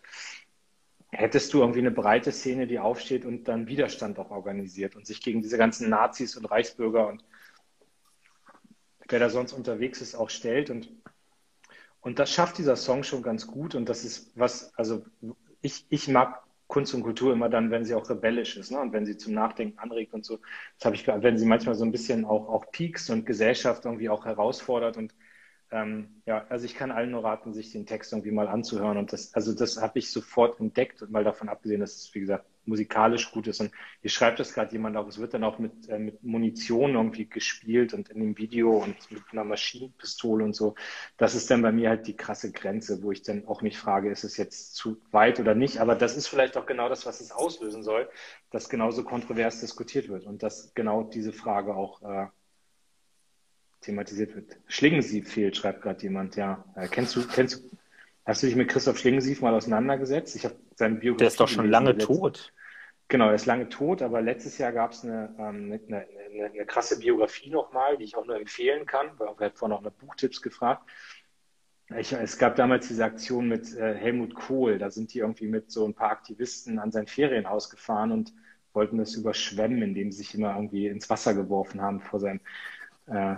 [1.12, 5.22] hättest du irgendwie eine breite Szene, die aufsteht und dann Widerstand auch organisiert und sich
[5.22, 7.22] gegen diese ganzen Nazis und Reichsbürger und
[9.08, 10.70] wer da sonst unterwegs ist, auch stellt.
[10.70, 10.88] Und,
[12.00, 13.74] und das schafft dieser Song schon ganz gut.
[13.74, 15.04] Und das ist was, also
[15.60, 18.80] ich, ich mag Kunst und Kultur immer dann, wenn sie auch rebellisch ist ne?
[18.80, 20.38] und wenn sie zum Nachdenken anregt und so.
[20.78, 24.08] Das habe ich, wenn sie manchmal so ein bisschen auch, auch piekst und Gesellschaft irgendwie
[24.08, 25.14] auch herausfordert und
[25.72, 28.98] ähm, ja, also ich kann allen nur raten, sich den Text irgendwie mal anzuhören.
[28.98, 32.44] Und das, also das habe ich sofort entdeckt, mal davon abgesehen, dass es, wie gesagt,
[32.66, 33.60] musikalisch gut ist.
[33.60, 36.94] Und hier schreibt das gerade jemand auch, es wird dann auch mit, äh, mit Munition
[36.94, 40.74] irgendwie gespielt und in dem Video und mit einer Maschinenpistole und so.
[41.16, 44.10] Das ist dann bei mir halt die krasse Grenze, wo ich dann auch mich frage,
[44.10, 45.80] ist es jetzt zu weit oder nicht?
[45.80, 48.10] Aber das ist vielleicht auch genau das, was es auslösen soll,
[48.50, 52.26] dass genauso kontrovers diskutiert wird und dass genau diese Frage auch äh,
[53.82, 54.56] thematisiert wird.
[54.66, 56.64] Schlingensief fehlt, schreibt gerade jemand, ja.
[56.74, 57.76] Äh, kennst du, kennst du,
[58.24, 60.34] hast du dich mit Christoph Schlingensief mal auseinandergesetzt?
[60.36, 61.18] Ich habe seinen Biografie.
[61.18, 62.52] Der ist doch schon lange tot.
[63.08, 66.66] Genau, er ist lange tot, aber letztes Jahr gab es eine, ähm, eine, eine, eine,
[66.66, 69.18] krasse Biografie nochmal, die ich auch nur empfehlen kann.
[69.18, 70.88] Wir haben vorhin auch nach Buchtipps gefragt.
[71.98, 75.70] Ich, es gab damals diese Aktion mit äh, Helmut Kohl, da sind die irgendwie mit
[75.70, 78.32] so ein paar Aktivisten an sein Ferienhaus gefahren und
[78.72, 82.40] wollten das überschwemmen, indem sie sich immer irgendwie ins Wasser geworfen haben vor seinem
[83.08, 83.34] äh,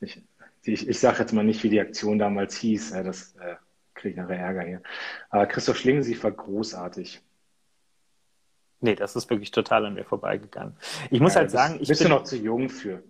[0.00, 0.22] ich,
[0.62, 3.56] ich, ich sage jetzt mal nicht, wie die Aktion damals hieß, das äh,
[3.94, 4.82] kriege ich nachher Ärger hier.
[5.30, 7.22] Aber Christoph Schlingensief war großartig.
[8.80, 10.76] Nee, das ist wirklich total an mir vorbeigegangen.
[11.10, 13.02] Ich muss ja, halt sagen, ich bist bin, du noch zu jung für.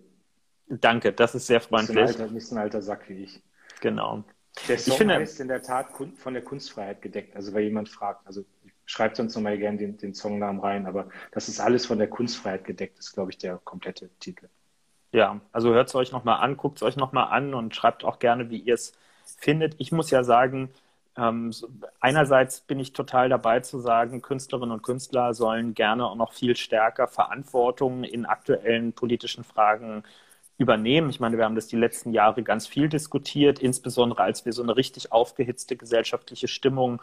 [0.67, 2.17] Danke, das ist sehr freundlich.
[2.31, 3.41] Nicht so ein alter, ein Sack wie ich.
[3.81, 4.23] Genau.
[4.67, 7.35] Der Song ich finde, ist in der Tat von der Kunstfreiheit gedeckt.
[7.35, 8.45] Also weil jemand fragt, also
[8.85, 12.65] schreibt sonst nochmal gerne den, den Songnamen rein, aber das ist alles von der Kunstfreiheit
[12.65, 14.49] gedeckt, ist, glaube ich, der komplette Titel.
[15.11, 18.19] Ja, also hört es euch nochmal an, guckt es euch nochmal an und schreibt auch
[18.19, 18.93] gerne, wie ihr es
[19.37, 19.75] findet.
[19.79, 20.69] Ich muss ja sagen,
[21.17, 21.51] ähm,
[21.99, 26.55] einerseits bin ich total dabei zu sagen, Künstlerinnen und Künstler sollen gerne auch noch viel
[26.55, 30.03] stärker Verantwortung in aktuellen politischen Fragen
[30.59, 31.09] übernehmen.
[31.09, 34.61] Ich meine, wir haben das die letzten Jahre ganz viel diskutiert, insbesondere als wir so
[34.61, 37.01] eine richtig aufgehitzte gesellschaftliche Stimmung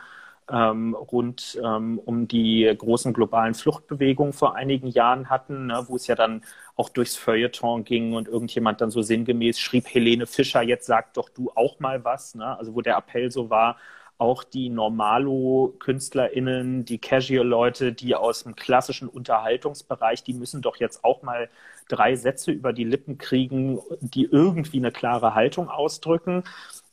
[0.50, 6.06] ähm, rund ähm, um die großen globalen Fluchtbewegungen vor einigen Jahren hatten, ne, wo es
[6.06, 6.42] ja dann
[6.76, 11.28] auch durchs Feuilleton ging und irgendjemand dann so sinngemäß schrieb, Helene Fischer, jetzt sag doch
[11.30, 12.34] du auch mal was.
[12.34, 12.56] Ne?
[12.58, 13.76] Also wo der Appell so war,
[14.18, 21.22] auch die Normalo-KünstlerInnen, die Casual-Leute, die aus dem klassischen Unterhaltungsbereich, die müssen doch jetzt auch
[21.22, 21.50] mal
[21.88, 26.44] drei Sätze über die Lippen kriegen, die irgendwie eine klare Haltung ausdrücken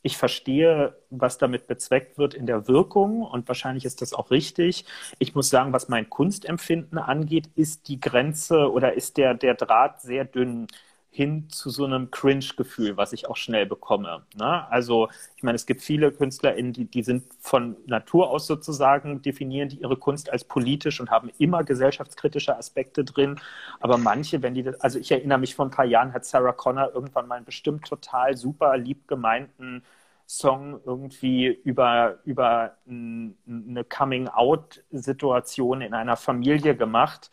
[0.03, 4.85] ich verstehe, was damit bezweckt wird in der Wirkung und wahrscheinlich ist das auch richtig.
[5.17, 10.01] Ich muss sagen, was mein Kunstempfinden angeht, ist die Grenze oder ist der, der Draht
[10.01, 10.67] sehr dünn
[11.13, 14.23] hin zu so einem Cringe-Gefühl, was ich auch schnell bekomme.
[14.35, 14.67] Ne?
[14.71, 19.69] Also ich meine, es gibt viele KünstlerInnen, die, die sind von Natur aus sozusagen, definieren
[19.69, 23.39] die ihre Kunst als politisch und haben immer gesellschaftskritische Aspekte drin.
[23.79, 26.51] Aber manche, wenn die, das, also ich erinnere mich, vor ein paar Jahren hat Sarah
[26.51, 29.83] Connor irgendwann mal einen bestimmt total super lieb gemeinten
[30.25, 37.29] Song irgendwie über, über eine Coming-out-Situation in einer Familie gemacht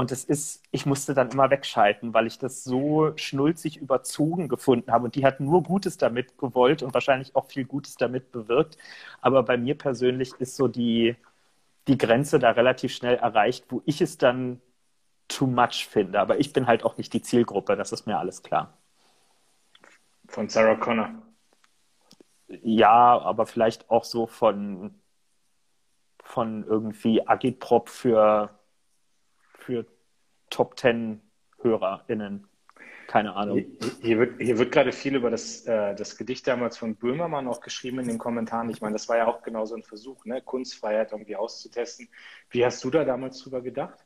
[0.00, 4.90] und es ist, ich musste dann immer wegschalten, weil ich das so schnulzig überzogen gefunden
[4.90, 5.04] habe.
[5.04, 8.78] Und die hat nur Gutes damit gewollt und wahrscheinlich auch viel Gutes damit bewirkt.
[9.20, 11.16] Aber bei mir persönlich ist so die,
[11.86, 14.62] die Grenze da relativ schnell erreicht, wo ich es dann
[15.28, 16.18] too much finde.
[16.18, 18.78] Aber ich bin halt auch nicht die Zielgruppe, das ist mir alles klar.
[20.28, 21.10] Von Sarah Connor.
[22.48, 24.94] Ja, aber vielleicht auch so von,
[26.24, 28.58] von irgendwie Agitprop für
[29.70, 29.86] für
[30.50, 31.20] Top Ten
[31.62, 32.46] HörerInnen.
[33.06, 33.64] Keine Ahnung.
[34.02, 37.60] Hier, wird, hier wird gerade viel über das, äh, das Gedicht damals von Böhmermann auch
[37.60, 38.70] geschrieben in den Kommentaren.
[38.70, 40.42] Ich meine, das war ja auch genau so ein Versuch, ne?
[40.42, 42.08] Kunstfreiheit irgendwie auszutesten.
[42.50, 43.98] Wie hast du da damals drüber gedacht?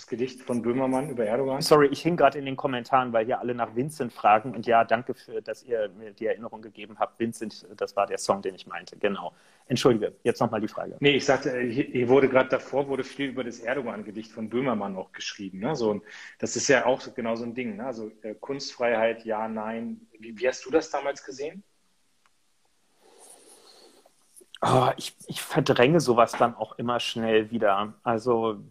[0.00, 1.60] Das Gedicht von Böhmermann über Erdogan?
[1.60, 4.54] Sorry, ich hing gerade in den Kommentaren, weil hier alle nach Vincent fragen.
[4.54, 7.20] Und ja, danke, für, dass ihr mir die Erinnerung gegeben habt.
[7.20, 8.96] Vincent, das war der Song, den ich meinte.
[8.96, 9.34] Genau.
[9.66, 10.96] Entschuldige, jetzt nochmal die Frage.
[11.00, 15.12] Nee, ich sagte, hier wurde gerade davor, wurde viel über das Erdogan-Gedicht von Böhmermann auch
[15.12, 15.58] geschrieben.
[15.58, 15.76] Ne?
[15.76, 16.00] So,
[16.38, 17.76] das ist ja auch genau so ein Ding.
[17.76, 17.84] Ne?
[17.84, 20.00] Also äh, Kunstfreiheit, ja, nein.
[20.18, 21.62] Wie, wie hast du das damals gesehen?
[24.62, 27.94] Oh, ich, ich verdränge sowas dann auch immer schnell wieder.
[28.02, 28.62] Also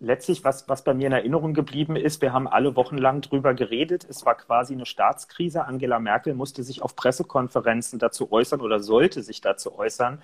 [0.00, 4.06] letztlich, was, was bei mir in Erinnerung geblieben ist, wir haben alle wochenlang drüber geredet.
[4.08, 5.64] Es war quasi eine Staatskrise.
[5.64, 10.22] Angela Merkel musste sich auf Pressekonferenzen dazu äußern oder sollte sich dazu äußern,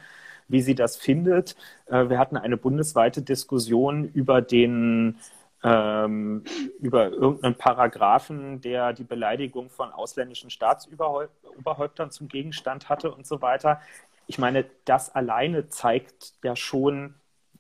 [0.49, 1.57] wie sie das findet.
[1.87, 5.19] Äh, wir hatten eine bundesweite Diskussion über den
[5.65, 6.45] ähm,
[6.81, 13.81] über irgendeinen Paragraphen, der die Beleidigung von ausländischen Staatsoberhäuptern zum Gegenstand hatte und so weiter.
[14.27, 17.15] Ich meine, das alleine zeigt ja schon,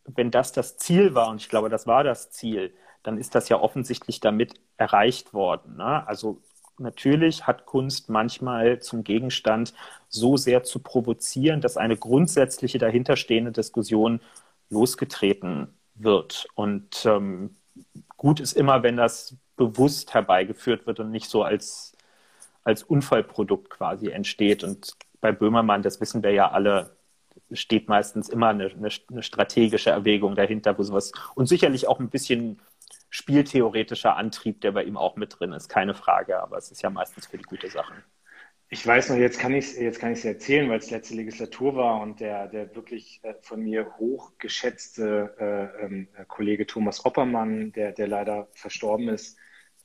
[0.06, 3.48] wenn das das Ziel war, und ich glaube, das war das Ziel, dann ist das
[3.48, 5.76] ja offensichtlich damit erreicht worden.
[5.76, 6.06] Ne?
[6.06, 6.40] Also
[6.78, 9.74] natürlich hat Kunst manchmal zum Gegenstand,
[10.08, 14.20] so sehr zu provozieren, dass eine grundsätzliche dahinterstehende Diskussion
[14.70, 16.46] losgetreten wird.
[16.54, 17.56] Und ähm,
[18.16, 21.96] gut ist immer, wenn das bewusst herbeigeführt wird und nicht so als,
[22.64, 24.64] als Unfallprodukt quasi entsteht.
[24.64, 26.93] Und bei Böhmermann, das wissen wir ja alle,
[27.54, 32.60] steht meistens immer eine, eine, strategische Erwägung dahinter, wo sowas und sicherlich auch ein bisschen
[33.10, 36.90] spieltheoretischer Antrieb, der bei ihm auch mit drin ist, keine Frage, aber es ist ja
[36.90, 37.96] meistens für die gute Sachen.
[38.70, 41.76] Ich weiß noch, jetzt kann ich es jetzt kann ich's erzählen, weil es letzte Legislatur
[41.76, 47.92] war und der, der wirklich äh, von mir hochgeschätzte äh, äh, Kollege Thomas Oppermann, der,
[47.92, 49.38] der leider verstorben ist,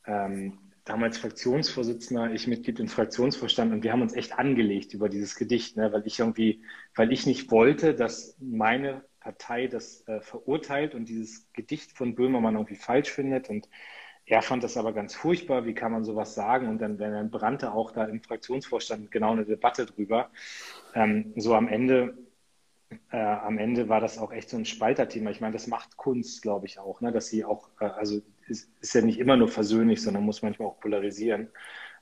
[0.07, 5.35] ähm, damals Fraktionsvorsitzender, ich Mitglied im Fraktionsvorstand und wir haben uns echt angelegt über dieses
[5.35, 6.63] Gedicht, ne, weil ich irgendwie,
[6.95, 12.55] weil ich nicht wollte, dass meine Partei das äh, verurteilt und dieses Gedicht von Böhmermann
[12.55, 13.69] irgendwie falsch findet und
[14.25, 16.67] er fand das aber ganz furchtbar, wie kann man sowas sagen?
[16.67, 20.29] Und dann, dann brannte auch da im Fraktionsvorstand genau eine Debatte drüber.
[20.93, 22.15] Ähm, so am Ende,
[23.11, 25.31] äh, am Ende war das auch echt so ein Spalterthema.
[25.31, 27.11] Ich meine, das macht Kunst, glaube ich, auch, ne?
[27.11, 30.69] dass sie auch, äh, also ist, ist ja nicht immer nur versöhnlich, sondern muss manchmal
[30.69, 31.49] auch polarisieren.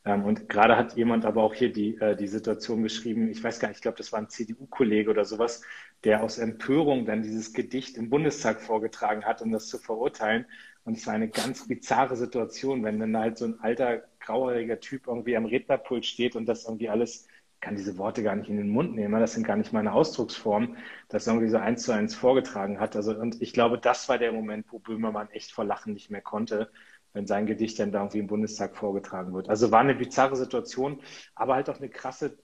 [0.05, 3.59] Ähm, und gerade hat jemand aber auch hier die, äh, die Situation beschrieben, ich weiß
[3.59, 5.61] gar nicht, ich glaube, das war ein CDU-Kollege oder sowas,
[6.03, 10.45] der aus Empörung dann dieses Gedicht im Bundestag vorgetragen hat, um das zu verurteilen.
[10.85, 15.07] Und es war eine ganz bizarre Situation, wenn dann halt so ein alter, grauhaariger Typ
[15.07, 17.27] irgendwie am Rednerpult steht und das irgendwie alles,
[17.59, 20.77] kann diese Worte gar nicht in den Mund nehmen, das sind gar nicht meine Ausdrucksformen,
[21.09, 22.95] das irgendwie so eins zu eins vorgetragen hat.
[22.95, 26.21] Also, und ich glaube, das war der Moment, wo Böhmermann echt vor Lachen nicht mehr
[26.21, 26.69] konnte,
[27.13, 29.49] wenn sein Gedicht dann da irgendwie im Bundestag vorgetragen wird.
[29.49, 31.01] Also war eine bizarre Situation,
[31.33, 32.37] aber halt auch eine krasse,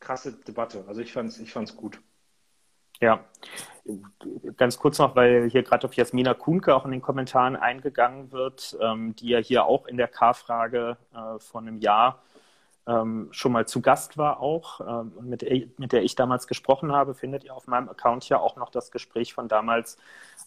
[0.00, 0.84] krasse Debatte.
[0.88, 2.00] Also ich fand's, ich fand's gut.
[3.00, 3.24] Ja,
[4.56, 8.76] ganz kurz noch, weil hier gerade auf Jasmina Kuhnke auch in den Kommentaren eingegangen wird,
[8.80, 12.22] ähm, die ja hier auch in der K-Frage äh, von einem Jahr
[12.86, 15.44] ähm, schon mal zu Gast war auch, ähm, mit,
[15.78, 18.90] mit der ich damals gesprochen habe, findet ihr auf meinem Account ja auch noch das
[18.90, 19.98] Gespräch von damals.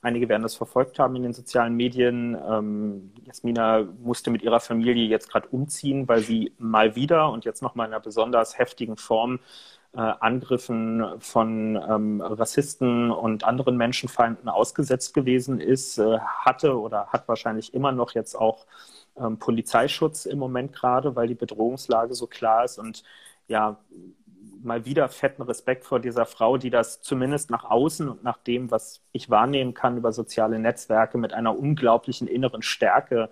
[0.01, 2.37] Einige werden das verfolgt haben in den sozialen Medien.
[2.49, 7.61] Ähm, Jasmina musste mit ihrer Familie jetzt gerade umziehen, weil sie mal wieder und jetzt
[7.61, 9.39] nochmal in einer besonders heftigen Form
[9.93, 17.27] äh, Angriffen von ähm, Rassisten und anderen Menschenfeinden ausgesetzt gewesen ist, äh, hatte oder hat
[17.27, 18.65] wahrscheinlich immer noch jetzt auch
[19.19, 23.03] ähm, Polizeischutz im Moment gerade, weil die Bedrohungslage so klar ist und
[23.47, 23.79] ja,
[24.61, 28.71] mal wieder fetten Respekt vor dieser Frau, die das zumindest nach außen und nach dem,
[28.71, 33.29] was ich wahrnehmen kann über soziale Netzwerke mit einer unglaublichen inneren Stärke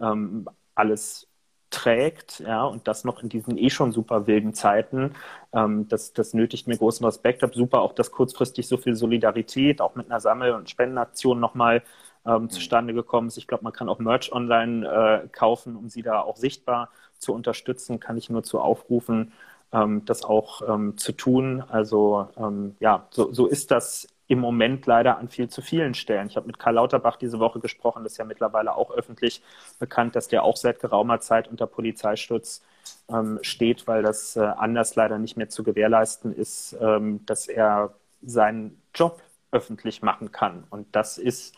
[0.00, 1.28] ähm, alles
[1.70, 5.14] trägt, ja, und das noch in diesen eh schon super wilden Zeiten,
[5.52, 7.54] ähm, das, das nötigt mir großen Respekt ab.
[7.54, 11.82] Super auch, dass kurzfristig so viel Solidarität auch mit einer Sammel- und Spendenaktion nochmal
[12.26, 12.50] ähm, mhm.
[12.50, 13.36] zustande gekommen ist.
[13.36, 14.86] Ich glaube, man kann auch Merch online
[15.24, 18.00] äh, kaufen, um sie da auch sichtbar zu unterstützen.
[18.00, 19.32] Kann ich nur zu aufrufen,
[19.72, 21.62] ähm, das auch ähm, zu tun.
[21.68, 26.28] Also ähm, ja, so, so ist das im Moment leider an viel zu vielen Stellen.
[26.28, 29.42] Ich habe mit Karl Lauterbach diese Woche gesprochen, das ist ja mittlerweile auch öffentlich
[29.78, 32.62] bekannt, dass der auch seit geraumer Zeit unter Polizeischutz
[33.08, 37.94] ähm, steht, weil das äh, anders leider nicht mehr zu gewährleisten ist, ähm, dass er
[38.22, 40.64] seinen Job öffentlich machen kann.
[40.70, 41.54] Und das ist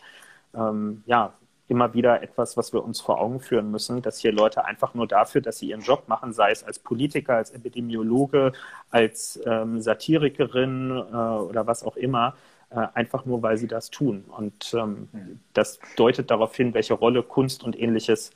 [0.53, 1.33] ähm, ja
[1.67, 5.07] immer wieder etwas, was wir uns vor Augen führen müssen, dass hier Leute einfach nur
[5.07, 8.53] dafür, dass sie ihren Job machen, sei es als Politiker, als Epidemiologe,
[8.89, 12.35] als ähm, Satirikerin äh, oder was auch immer,
[12.69, 14.23] äh, einfach nur, weil sie das tun.
[14.29, 15.09] Und ähm,
[15.53, 18.31] das deutet darauf hin, welche Rolle Kunst und ähnliches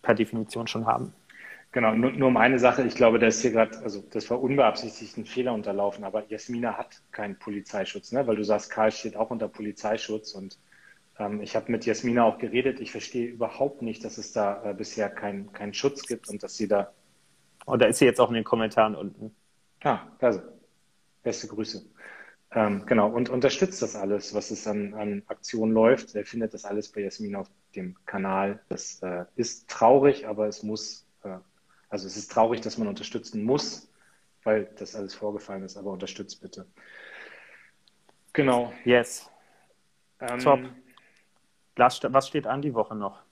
[0.00, 1.12] per Definition schon haben.
[1.72, 4.40] Genau, nur, nur um eine Sache, ich glaube, da ist hier gerade, also das war
[4.40, 8.26] unbeabsichtigt ein Fehler unterlaufen, aber Jasmina hat keinen Polizeischutz, ne?
[8.26, 10.56] weil du sagst, Karl steht auch unter Polizeischutz und
[11.18, 12.80] ähm, ich habe mit Jasmina auch geredet.
[12.80, 16.56] Ich verstehe überhaupt nicht, dass es da äh, bisher keinen kein Schutz gibt und dass
[16.56, 16.92] sie da.
[17.66, 19.34] Und da ist sie jetzt auch in den Kommentaren unten.
[19.82, 20.40] Ah, also.
[21.22, 21.84] Beste Grüße.
[22.52, 26.14] Ähm, genau, und unterstützt das alles, was es an, an Aktionen läuft.
[26.14, 28.60] Er findet das alles bei Jasmin auf dem Kanal.
[28.68, 31.36] Das äh, ist traurig, aber es muss, äh,
[31.90, 33.92] also es ist traurig, dass man unterstützen muss,
[34.44, 36.66] weil das alles vorgefallen ist, aber unterstützt bitte.
[38.32, 38.72] Genau.
[38.84, 39.28] Yes.
[40.20, 40.60] Ähm, Top.
[41.78, 43.22] Lars, was steht an die Woche noch?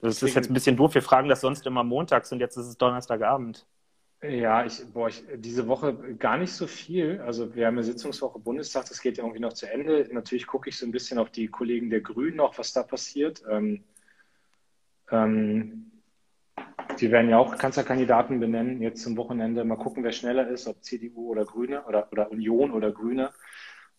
[0.00, 0.94] Das ist jetzt ein bisschen doof.
[0.94, 3.66] Wir fragen das sonst immer montags und jetzt ist es Donnerstagabend.
[4.22, 7.20] Ja, ich, boah, ich, diese Woche gar nicht so viel.
[7.20, 10.08] Also wir haben eine Sitzungswoche Bundestag, das geht ja irgendwie noch zu Ende.
[10.12, 13.42] Natürlich gucke ich so ein bisschen auf die Kollegen der Grünen noch, was da passiert.
[13.50, 13.84] Ähm,
[15.10, 15.90] ähm,
[17.00, 19.64] die werden ja auch Kanzlerkandidaten benennen jetzt zum Wochenende.
[19.64, 23.32] Mal gucken, wer schneller ist, ob CDU oder Grüne oder, oder Union oder Grüne.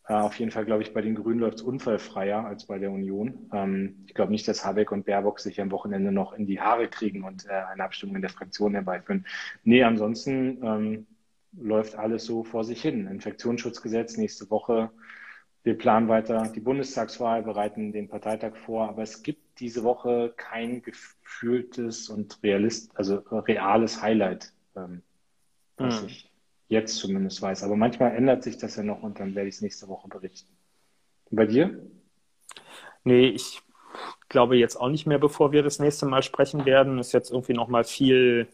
[0.07, 2.91] Äh, auf jeden Fall, glaube ich, bei den Grünen läuft es unfallfreier als bei der
[2.91, 3.49] Union.
[3.51, 6.87] Ähm, ich glaube nicht, dass Habeck und Baerbock sich am Wochenende noch in die Haare
[6.87, 9.25] kriegen und äh, eine Abstimmung in der Fraktion herbeiführen.
[9.63, 11.07] Nee, ansonsten ähm,
[11.53, 13.07] läuft alles so vor sich hin.
[13.07, 14.91] Infektionsschutzgesetz nächste Woche.
[15.63, 20.83] Wir planen weiter die Bundestagswahl, bereiten den Parteitag vor, aber es gibt diese Woche kein
[20.83, 25.01] gefühltes und realist, also reales Highlight, ähm,
[25.77, 26.07] was hm.
[26.07, 26.34] ich
[26.67, 27.63] jetzt zumindest weiß.
[27.63, 30.55] Aber manchmal ändert sich das ja noch und dann werde ich es nächste Woche berichten.
[31.29, 31.79] Und bei dir?
[33.03, 33.61] Nee, ich
[34.29, 36.99] glaube jetzt auch nicht mehr, bevor wir das nächste Mal sprechen werden.
[36.99, 38.47] Ist jetzt irgendwie nochmal viel,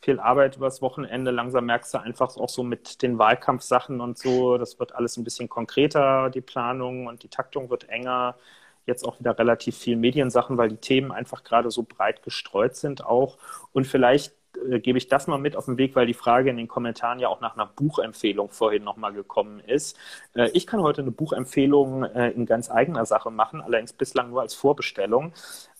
[0.00, 1.30] viel Arbeit übers Wochenende.
[1.30, 5.24] Langsam merkst du einfach auch so mit den Wahlkampfsachen und so, das wird alles ein
[5.24, 8.36] bisschen konkreter, die Planung und die Taktung wird enger.
[8.84, 13.04] Jetzt auch wieder relativ viel Mediensachen, weil die Themen einfach gerade so breit gestreut sind
[13.04, 13.38] auch.
[13.72, 14.32] Und vielleicht
[14.70, 17.18] äh, gebe ich das mal mit auf den Weg, weil die Frage in den Kommentaren
[17.18, 19.96] ja auch nach einer Buchempfehlung vorhin nochmal gekommen ist.
[20.34, 24.40] Äh, ich kann heute eine Buchempfehlung äh, in ganz eigener Sache machen, allerdings bislang nur
[24.40, 25.32] als Vorbestellung.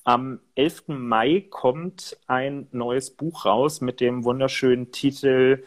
[0.04, 0.84] Am 11.
[0.88, 5.64] Mai kommt ein neues Buch raus mit dem wunderschönen Titel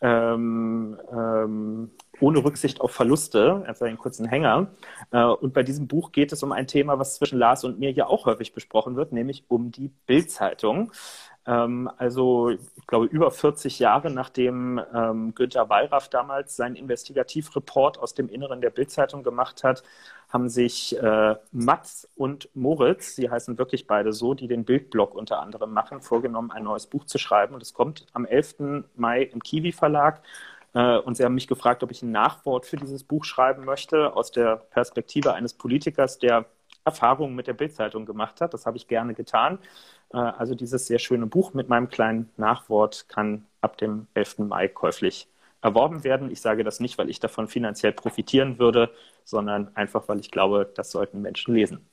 [0.00, 1.90] ähm, ähm,
[2.20, 4.68] ohne Rücksicht auf Verluste, also einen kurzen Hänger.
[5.10, 7.90] Äh, und bei diesem Buch geht es um ein Thema, was zwischen Lars und mir
[7.90, 10.92] ja auch häufig besprochen wird, nämlich um die Bildzeitung.
[11.46, 18.14] Ähm, also, ich glaube, über 40 Jahre nachdem ähm, Günter Wallraff damals seinen Investigativreport aus
[18.14, 19.82] dem Inneren der Bildzeitung gemacht hat,
[20.30, 25.40] haben sich äh, Mats und Moritz, sie heißen wirklich beide so, die den Bildblog unter
[25.40, 27.54] anderem machen, vorgenommen, ein neues Buch zu schreiben.
[27.54, 28.86] Und es kommt am 11.
[28.96, 30.22] Mai im Kiwi Verlag.
[30.74, 34.14] Äh, und sie haben mich gefragt, ob ich ein Nachwort für dieses Buch schreiben möchte,
[34.16, 36.46] aus der Perspektive eines Politikers, der
[36.84, 38.54] Erfahrungen mit der Bildzeitung gemacht hat.
[38.54, 39.58] Das habe ich gerne getan.
[40.12, 44.38] Äh, also dieses sehr schöne Buch mit meinem kleinen Nachwort kann ab dem 11.
[44.40, 45.28] Mai käuflich
[45.60, 46.30] erworben werden.
[46.30, 48.90] Ich sage das nicht, weil ich davon finanziell profitieren würde,
[49.24, 51.88] sondern einfach, weil ich glaube, das sollten Menschen lesen.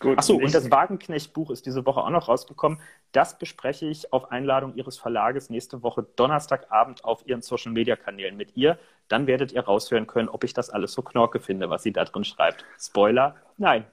[0.00, 2.80] Gut, Achso, und das Wagenknecht-Buch ist diese Woche auch noch rausgekommen.
[3.12, 8.78] Das bespreche ich auf Einladung Ihres Verlages nächste Woche Donnerstagabend auf Ihren Social-Media-Kanälen mit ihr.
[9.06, 12.04] Dann werdet ihr raushören können, ob ich das alles so knorke finde, was sie da
[12.04, 12.64] drin schreibt.
[12.80, 13.84] Spoiler, nein.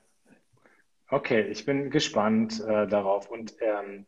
[1.12, 3.30] Okay, ich bin gespannt äh, darauf.
[3.30, 4.06] Und ähm,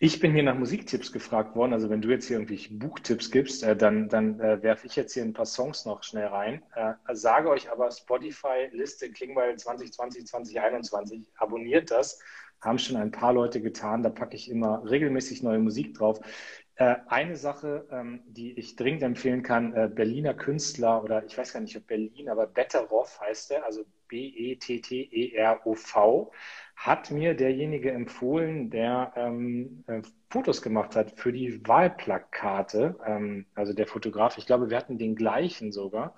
[0.00, 1.72] ich bin hier nach Musiktipps gefragt worden.
[1.72, 5.14] Also wenn du jetzt hier irgendwie Buchtipps gibst, äh, dann, dann äh, werfe ich jetzt
[5.14, 6.62] hier ein paar Songs noch schnell rein.
[6.74, 11.32] Äh, sage euch aber Spotify-Liste Klingbeil 2020, 2021.
[11.36, 12.20] Abonniert das.
[12.60, 14.02] Haben schon ein paar Leute getan.
[14.02, 16.20] Da packe ich immer regelmäßig neue Musik drauf.
[16.80, 21.52] Äh, eine Sache, ähm, die ich dringend empfehlen kann, äh, Berliner Künstler oder ich weiß
[21.52, 24.70] gar nicht, ob Berlin, aber Betteroff heißt er, also B-E-T-T-E-R-O-V,
[26.76, 33.72] hat mir derjenige empfohlen, der ähm, äh, Fotos gemacht hat für die Wahlplakate, ähm, also
[33.72, 34.38] der Fotograf.
[34.38, 36.14] Ich glaube, wir hatten den gleichen sogar.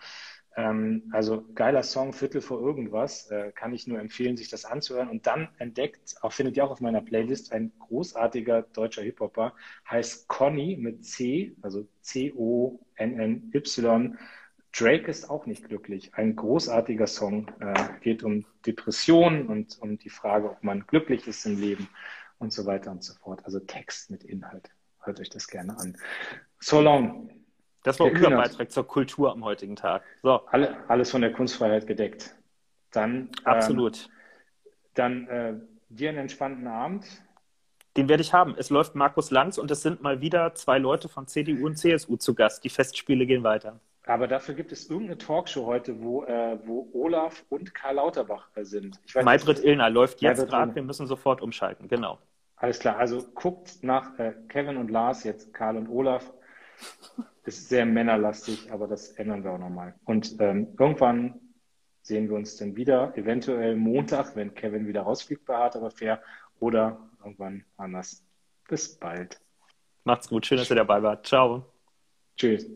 [0.56, 5.08] Ähm, also geiler Song, Viertel vor irgendwas, äh, kann ich nur empfehlen, sich das anzuhören.
[5.08, 9.54] Und dann entdeckt, auch findet ihr auch auf meiner Playlist, ein großartiger deutscher Hip-Hopper,
[9.88, 13.48] heißt Conny mit C, also C-O-N-N-Y.
[14.72, 16.14] Drake ist auch nicht glücklich.
[16.14, 21.44] Ein großartiger Song, äh, geht um Depressionen und um die Frage, ob man glücklich ist
[21.46, 21.88] im Leben
[22.38, 23.44] und so weiter und so fort.
[23.44, 24.70] Also Text mit Inhalt.
[25.02, 25.96] Hört euch das gerne an.
[26.58, 27.39] So long.
[27.82, 30.02] Das war unser Beitrag zur Kultur am heutigen Tag.
[30.22, 30.42] So.
[30.46, 32.34] Alle, alles von der Kunstfreiheit gedeckt.
[32.90, 33.30] Dann.
[33.44, 34.04] Absolut.
[34.04, 34.10] Ähm,
[34.94, 35.54] dann äh,
[35.88, 37.06] dir einen entspannten Abend.
[37.96, 38.54] Den werde ich haben.
[38.56, 42.16] Es läuft Markus Lanz und es sind mal wieder zwei Leute von CDU und CSU
[42.16, 42.64] zu Gast.
[42.64, 43.80] Die Festspiele gehen weiter.
[44.06, 48.64] Aber dafür gibt es irgendeine Talkshow heute, wo, äh, wo Olaf und Karl Lauterbach äh,
[48.64, 49.00] sind.
[49.14, 50.74] Maybrit Illner läuft jetzt gerade.
[50.74, 51.88] Wir müssen sofort umschalten.
[51.88, 52.18] Genau.
[52.56, 52.98] Alles klar.
[52.98, 56.32] Also guckt nach äh, Kevin und Lars, jetzt Karl und Olaf
[57.44, 59.94] ist sehr männerlastig, aber das ändern wir auch nochmal.
[60.04, 61.40] Und ähm, irgendwann
[62.02, 66.22] sehen wir uns dann wieder, eventuell Montag, wenn Kevin wieder rausfliegt bei Hart aber fair,
[66.58, 68.24] oder irgendwann anders.
[68.68, 69.40] Bis bald.
[70.04, 71.26] Macht's gut, schön, dass ihr dabei wart.
[71.26, 71.72] Ciao.
[72.36, 72.66] Tschüss.